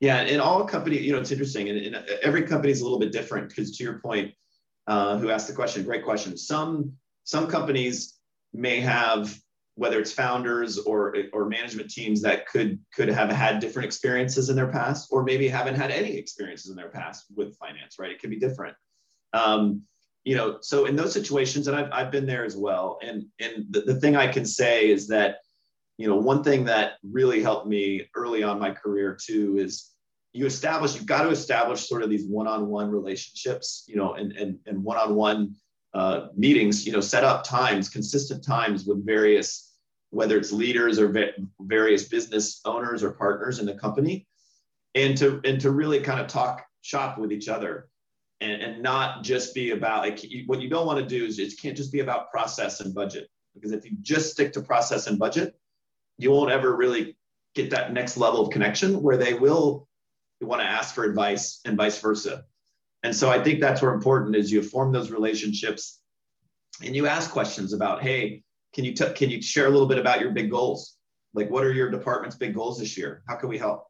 [0.00, 2.98] yeah, in all company, you know, it's interesting, and, and every company is a little
[2.98, 4.32] bit different because, to your point,
[4.86, 6.36] uh, who asked the question, great question.
[6.36, 6.92] Some
[7.24, 8.18] some companies
[8.52, 9.36] may have
[9.76, 14.56] whether it's founders or or management teams that could could have had different experiences in
[14.56, 17.96] their past, or maybe haven't had any experiences in their past with finance.
[17.98, 18.10] Right?
[18.10, 18.76] It could be different.
[19.32, 19.82] Um,
[20.24, 22.98] you know, so in those situations, and I've, I've been there as well.
[23.00, 25.36] And, and the, the thing I can say is that,
[25.98, 29.92] you know, one thing that really helped me early on my career too is
[30.32, 34.58] you establish, you've got to establish sort of these one-on-one relationships, you know, and, and,
[34.66, 35.54] and one-on-one
[35.94, 39.74] uh, meetings, you know, set up times, consistent times with various,
[40.10, 41.14] whether it's leaders or
[41.60, 44.26] various business owners or partners in the company
[44.94, 47.88] and to, and to really kind of talk shop with each other
[48.40, 51.52] and, and not just be about like what you don't want to do is it
[51.60, 53.28] can't just be about process and budget.
[53.54, 55.54] Because if you just stick to process and budget
[56.18, 57.16] you won't ever really
[57.54, 59.88] get that next level of connection where they will
[60.40, 62.44] want to ask for advice and vice versa
[63.02, 66.00] and so i think that's where important is you form those relationships
[66.84, 68.42] and you ask questions about hey
[68.76, 70.96] can you t- can you share a little bit about your big goals?
[71.32, 73.22] Like what are your department's big goals this year?
[73.26, 73.86] How can we help?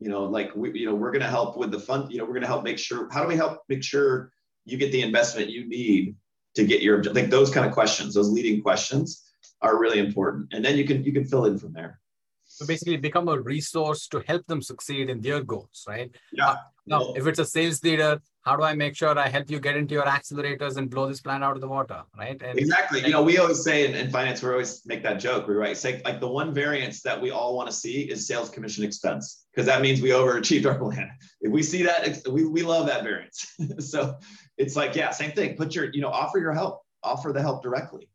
[0.00, 2.24] You know like we you know we're going to help with the fund you know
[2.24, 4.32] we're going to help make sure how do we help make sure
[4.64, 6.16] you get the investment you need
[6.56, 9.22] to get your like those kind of questions those leading questions
[9.62, 10.52] are really important.
[10.52, 12.00] And then you can you can fill in from there.
[12.44, 16.10] So basically become a resource to help them succeed in their goals right?
[16.32, 16.48] Yeah.
[16.48, 19.58] Uh, now if it's a sales leader how do I make sure I help you
[19.58, 22.40] get into your accelerators and blow this plan out of the water, right?
[22.42, 23.00] And, exactly.
[23.00, 25.48] You know, we always say in, in, finance, we always make that joke.
[25.48, 28.50] We write, say, like the one variance that we all want to see is sales
[28.50, 31.10] commission expense, because that means we overachieved our plan.
[31.40, 33.54] If we see that, we, we love that variance.
[33.78, 34.16] so
[34.58, 35.56] it's like, yeah, same thing.
[35.56, 38.10] Put your, you know, offer your help, offer the help directly.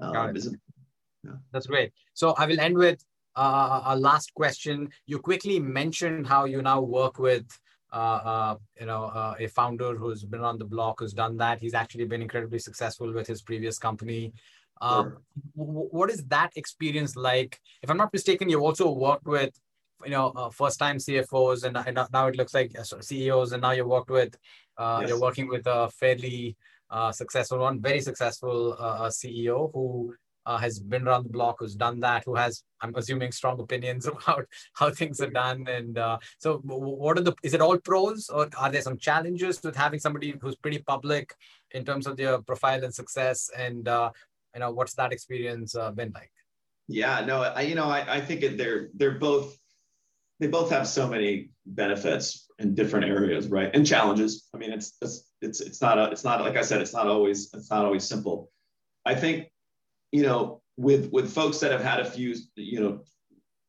[0.00, 0.34] Um,
[1.22, 1.32] yeah.
[1.52, 1.92] That's great.
[2.14, 3.04] So I will end with
[3.36, 4.88] uh, a last question.
[5.06, 7.46] You quickly mentioned how you now work with
[7.92, 11.60] you know, uh, a founder who's been on the block, who's done that.
[11.60, 14.32] He's actually been incredibly successful with his previous company.
[14.82, 15.18] Um,
[15.56, 15.84] sure.
[15.90, 17.60] what is that experience like?
[17.82, 19.52] If I'm not mistaken, you also worked with,
[20.04, 23.86] you know, uh, first-time CFOs, and, and, now it looks like CEOs, and now you
[23.86, 24.34] worked with,
[24.78, 25.10] uh, yes.
[25.10, 26.56] you're working with a fairly
[27.12, 28.74] successful one, very successful
[29.10, 30.14] CEO who
[30.50, 34.06] uh, has been around the block, who's done that, who has, I'm assuming, strong opinions
[34.14, 35.66] about how things are done.
[35.68, 37.34] And uh, so, what are the?
[37.42, 41.34] Is it all pros, or are there some challenges with having somebody who's pretty public
[41.70, 43.48] in terms of their profile and success?
[43.56, 44.10] And uh,
[44.54, 46.32] you know, what's that experience uh, been like?
[46.88, 49.56] Yeah, no, I, you know, I, I think they're they're both
[50.40, 53.70] they both have so many benefits in different areas, right?
[53.72, 54.48] And challenges.
[54.52, 57.06] I mean, it's it's it's it's not a, it's not like I said, it's not
[57.06, 58.50] always it's not always simple.
[59.06, 59.50] I think
[60.12, 63.00] you know, with with folks that have had a few, you know,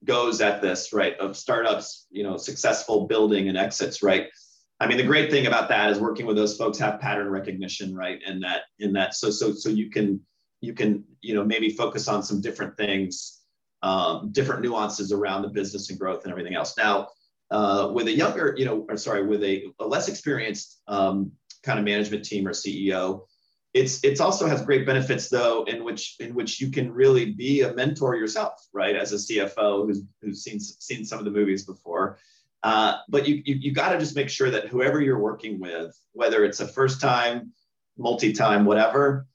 [0.06, 4.28] goes at this, right, of startups, you know, successful building and exits, right.
[4.80, 7.94] I mean, the great thing about that is working with those folks have pattern recognition,
[7.96, 8.20] right?
[8.26, 10.20] And that in that so so so you can
[10.62, 13.42] you can you know maybe focus on some different things,
[13.84, 16.76] um, different nuances around the business and growth and everything else.
[16.78, 17.10] Now,
[17.52, 21.32] uh, with a younger, you know, or sorry, with a, a less experienced um,
[21.64, 23.26] kind of management team or CEO,
[23.74, 27.62] it's it's also has great benefits though in which in which you can really be
[27.62, 28.96] a mentor yourself, right?
[28.96, 32.18] As a CFO who's who's seen seen some of the movies before
[32.64, 35.98] uh, but you, you, you got to just make sure that whoever you're working with,
[36.14, 37.52] whether it's a first time,
[37.98, 39.28] multi time, whatever,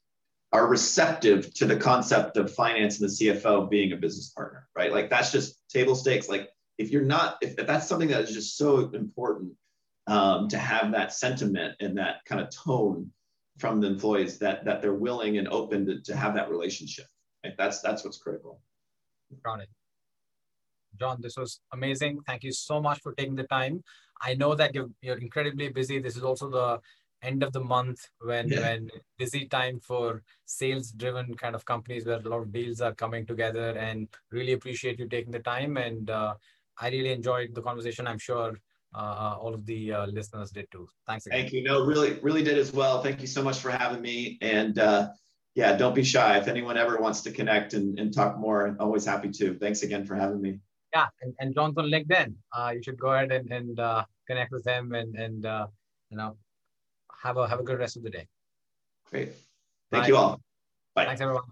[0.52, 4.92] are receptive to the concept of finance and the CFO being a business partner, right?
[4.92, 6.28] Like that's just table stakes.
[6.28, 9.52] Like if you're not, if, if that's something that is just so important
[10.06, 13.10] um, to have that sentiment and that kind of tone
[13.58, 17.06] from the employees that that they're willing and open to, to have that relationship.
[17.44, 17.54] Right?
[17.56, 18.60] That's that's what's critical.
[19.44, 19.68] Got it.
[20.98, 22.20] John, this was amazing.
[22.26, 23.82] Thank you so much for taking the time.
[24.22, 25.98] I know that you're, you're incredibly busy.
[25.98, 26.80] This is also the
[27.22, 28.60] end of the month when yeah.
[28.60, 32.94] when busy time for sales driven kind of companies where a lot of deals are
[32.94, 36.34] coming together and really appreciate you taking the time and uh,
[36.78, 38.60] i really enjoyed the conversation i'm sure
[38.94, 41.40] uh, all of the uh, listeners did too thanks again.
[41.40, 44.38] thank you no really really did as well thank you so much for having me
[44.40, 45.08] and uh,
[45.54, 49.04] yeah don't be shy if anyone ever wants to connect and, and talk more always
[49.04, 50.58] happy to thanks again for having me
[50.94, 52.34] yeah, and, and John's on LinkedIn.
[52.56, 55.66] Uh, you should go ahead and, and uh, connect with him and and uh,
[56.10, 56.36] you know
[57.22, 58.26] have a have a good rest of the day.
[59.10, 59.32] Great.
[59.90, 60.08] Thank Bye.
[60.08, 60.40] you all.
[60.94, 61.06] Bye.
[61.06, 61.44] Thanks everyone.